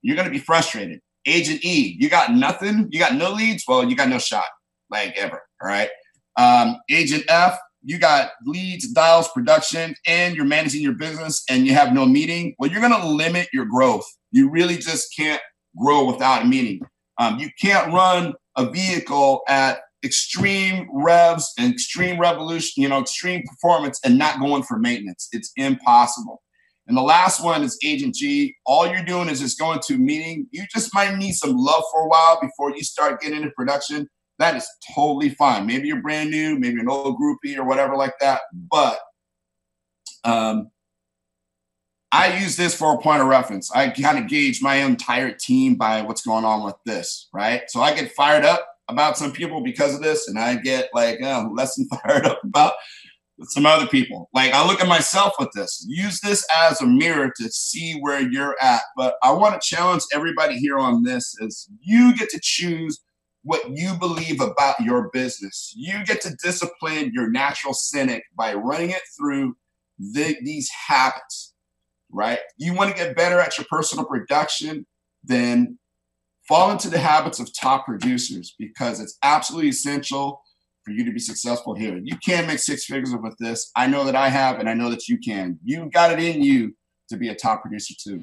You're 0.03 0.15
going 0.15 0.29
to 0.29 0.33
be 0.33 0.39
frustrated. 0.39 1.01
Agent 1.27 1.65
E, 1.65 1.97
you 1.99 2.09
got 2.09 2.33
nothing, 2.33 2.87
you 2.91 3.01
got 3.01 3.15
no 3.15 3.33
leads, 3.33 3.65
well, 3.67 3.85
you 3.85 3.97
got 3.97 4.09
no 4.09 4.21
shot, 4.21 4.47
like 4.91 5.17
ever. 5.17 5.43
All 5.61 5.69
right. 5.69 5.91
Um, 6.37 6.77
agent 6.89 7.25
F, 7.29 7.59
you 7.83 7.99
got 7.99 8.31
leads, 8.45 8.89
dials, 8.93 9.29
production, 9.29 9.97
and 10.07 10.37
you're 10.37 10.45
managing 10.45 10.83
your 10.83 10.95
business 10.95 11.43
and 11.51 11.67
you 11.67 11.75
have 11.75 11.93
no 11.93 12.07
meeting, 12.07 12.55
well, 12.59 12.71
you're 12.71 12.81
going 12.81 12.93
to 12.93 13.09
limit 13.09 13.49
your 13.53 13.65
growth. 13.65 14.05
You 14.31 14.51
really 14.51 14.77
just 14.77 15.13
can't 15.17 15.43
grow 15.77 16.05
without 16.05 16.43
a 16.43 16.45
meeting. 16.45 16.81
Um, 17.19 17.39
you 17.39 17.51
can't 17.61 17.93
run 17.93 18.35
a 18.57 18.71
vehicle 18.71 19.43
at 19.49 19.81
extreme 20.05 20.89
revs 20.93 21.53
and 21.59 21.73
extreme 21.73 22.21
revolution, 22.21 22.83
you 22.83 22.89
know, 22.89 23.01
extreme 23.01 23.43
performance 23.47 23.99
and 24.05 24.17
not 24.17 24.41
going 24.41 24.63
for 24.63 24.79
maintenance. 24.79 25.29
It's 25.33 25.53
impossible. 25.57 26.43
And 26.87 26.97
the 26.97 27.03
last 27.03 27.45
one 27.45 27.63
is 27.63 27.79
Agent 27.85 28.15
G. 28.15 28.57
All 28.65 28.87
you're 28.87 29.05
doing 29.05 29.29
is 29.29 29.41
just 29.41 29.59
going 29.59 29.81
to 29.87 29.95
a 29.95 29.99
meeting. 29.99 30.47
You 30.53 30.65
just 30.73 30.95
might 30.95 31.17
need 31.17 31.33
some 31.33 31.57
love 31.57 31.83
for 31.93 32.03
a 32.03 32.09
while 32.09 32.41
before 32.41 32.75
you 32.75 32.83
start 32.83 33.21
getting 33.21 33.39
into 33.39 33.51
production 33.51 34.09
that 34.39 34.57
is 34.57 34.69
totally 34.95 35.31
fine. 35.31 35.67
Maybe 35.67 35.89
you're 35.89 36.01
brand 36.01 36.31
new, 36.31 36.59
maybe 36.59 36.81
an 36.81 36.89
old 36.89 37.19
groupie 37.21 37.57
or 37.57 37.65
whatever 37.65 37.97
like 37.97 38.15
that. 38.21 38.43
But 38.71 38.99
um, 40.25 40.71
I 42.11 42.39
use 42.39 42.57
this 42.57 42.75
for 42.75 42.95
a 42.95 42.99
point 42.99 43.21
of 43.21 43.29
reference. 43.29 43.71
I 43.71 43.91
kind 43.91 44.19
of 44.19 44.29
gauge 44.29 44.63
my 44.63 44.77
entire 44.77 45.33
team 45.33 45.75
by 45.75 46.03
what's 46.03 46.23
going 46.23 46.45
on 46.45 46.65
with 46.65 46.77
this, 46.87 47.29
right? 47.35 47.63
So 47.69 47.81
I 47.81 47.95
get 47.95 48.13
fired 48.13 48.45
up 48.45 48.67
about 48.89 49.19
some 49.19 49.33
people 49.33 49.63
because 49.63 49.95
of 49.95 50.03
this, 50.03 50.29
and 50.29 50.39
I 50.39 50.57
get 50.57 50.89
like 50.95 51.19
oh, 51.23 51.51
less 51.55 51.77
than 51.77 51.89
fired 52.03 52.27
up 52.27 52.43
about 52.45 52.75
some 53.43 53.67
other 53.67 53.87
people. 53.87 54.31
Like 54.33 54.53
I 54.53 54.67
look 54.67 54.81
at 54.81 54.89
myself 54.89 55.35
with 55.39 55.51
this. 55.55 55.85
Use 55.87 56.21
this 56.21 56.47
as 56.63 56.81
a 56.81 56.87
mirror 56.87 57.31
to 57.37 57.51
see 57.51 57.99
where 58.01 58.21
you're 58.21 58.57
at. 58.61 58.83
But 58.97 59.17
I 59.23 59.33
want 59.33 59.61
to 59.61 59.77
challenge 59.77 60.03
everybody 60.13 60.57
here 60.57 60.79
on 60.79 61.03
this: 61.03 61.35
is 61.41 61.69
you 61.81 62.17
get 62.17 62.31
to 62.31 62.41
choose 62.43 63.01
what 63.43 63.63
you 63.77 63.95
believe 63.99 64.41
about 64.41 64.81
your 64.81 65.11
business. 65.11 65.73
You 65.77 66.05
get 66.05 66.21
to 66.23 66.37
discipline 66.43 67.13
your 67.15 67.31
natural 67.31 67.75
cynic 67.75 68.25
by 68.37 68.55
running 68.55 68.91
it 68.91 69.03
through 69.17 69.57
the, 69.99 70.37
these 70.43 70.69
habits, 70.71 71.55
right? 72.11 72.39
You 72.57 72.75
want 72.75 72.91
to 72.91 72.97
get 72.97 73.17
better 73.17 73.41
at 73.41 73.59
your 73.59 73.67
personal 73.71 74.05
production, 74.05 74.87
then 75.25 75.79
fall 76.47 76.71
into 76.71 76.89
the 76.89 76.99
habits 76.99 77.41
of 77.41 77.51
top 77.59 77.87
producers 77.87 78.55
because 78.59 79.01
it's 79.01 79.19
absolutely 79.23 79.69
essential 79.69 80.41
for 80.85 80.93
you 80.93 81.05
to 81.05 81.13
be 81.13 81.19
successful 81.19 81.75
here. 81.75 82.01
You 82.03 82.17
can 82.25 82.47
make 82.47 82.61
six 82.61 82.87
figures 82.87 83.15
with 83.15 83.37
this. 83.39 83.71
I 83.77 83.87
know 83.87 84.05
that 84.05 84.17
I 84.17 84.31
have, 84.31 84.59
and 84.59 84.71
I 84.71 84.75
know 84.75 84.89
that 84.91 85.07
you 85.07 85.19
can. 85.19 85.59
You 85.63 85.91
got 85.93 86.13
it 86.13 86.19
in 86.19 86.43
you 86.43 86.75
to 87.11 87.19
be 87.19 87.29
a 87.29 87.35
top 87.35 87.63
producer 87.63 87.95
too. 88.03 88.23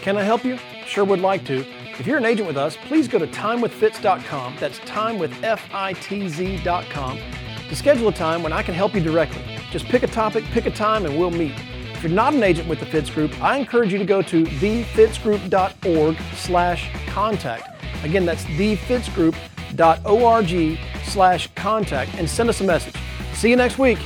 Can 0.00 0.16
I 0.16 0.22
help 0.22 0.44
you? 0.44 0.58
Sure 0.86 1.04
would 1.04 1.20
like 1.20 1.44
to. 1.46 1.64
If 1.98 2.06
you're 2.06 2.18
an 2.18 2.24
agent 2.24 2.48
with 2.48 2.56
us, 2.56 2.76
please 2.86 3.06
go 3.06 3.18
to 3.18 3.26
timewithfitz.com. 3.26 4.56
That's 4.58 4.78
timewithfitz.com 4.80 7.20
to 7.68 7.76
schedule 7.76 8.08
a 8.08 8.12
time 8.12 8.42
when 8.42 8.52
I 8.52 8.62
can 8.62 8.74
help 8.74 8.94
you 8.94 9.00
directly. 9.00 9.51
Just 9.72 9.86
pick 9.86 10.02
a 10.02 10.06
topic, 10.06 10.44
pick 10.44 10.66
a 10.66 10.70
time, 10.70 11.06
and 11.06 11.18
we'll 11.18 11.30
meet. 11.30 11.54
If 11.94 12.02
you're 12.02 12.12
not 12.12 12.34
an 12.34 12.42
agent 12.42 12.68
with 12.68 12.78
the 12.78 12.84
Fitz 12.86 13.08
Group, 13.08 13.42
I 13.42 13.56
encourage 13.56 13.90
you 13.92 13.98
to 13.98 14.04
go 14.04 14.20
to 14.22 14.44
thefitzgroup.org 14.44 16.16
slash 16.34 16.90
contact. 17.06 17.82
Again, 18.04 18.26
that's 18.26 18.44
thefitzgroup.org 18.44 20.78
slash 21.04 21.48
contact 21.54 22.14
and 22.16 22.28
send 22.28 22.50
us 22.50 22.60
a 22.60 22.64
message. 22.64 22.96
See 23.32 23.48
you 23.48 23.56
next 23.56 23.78
week. 23.78 23.98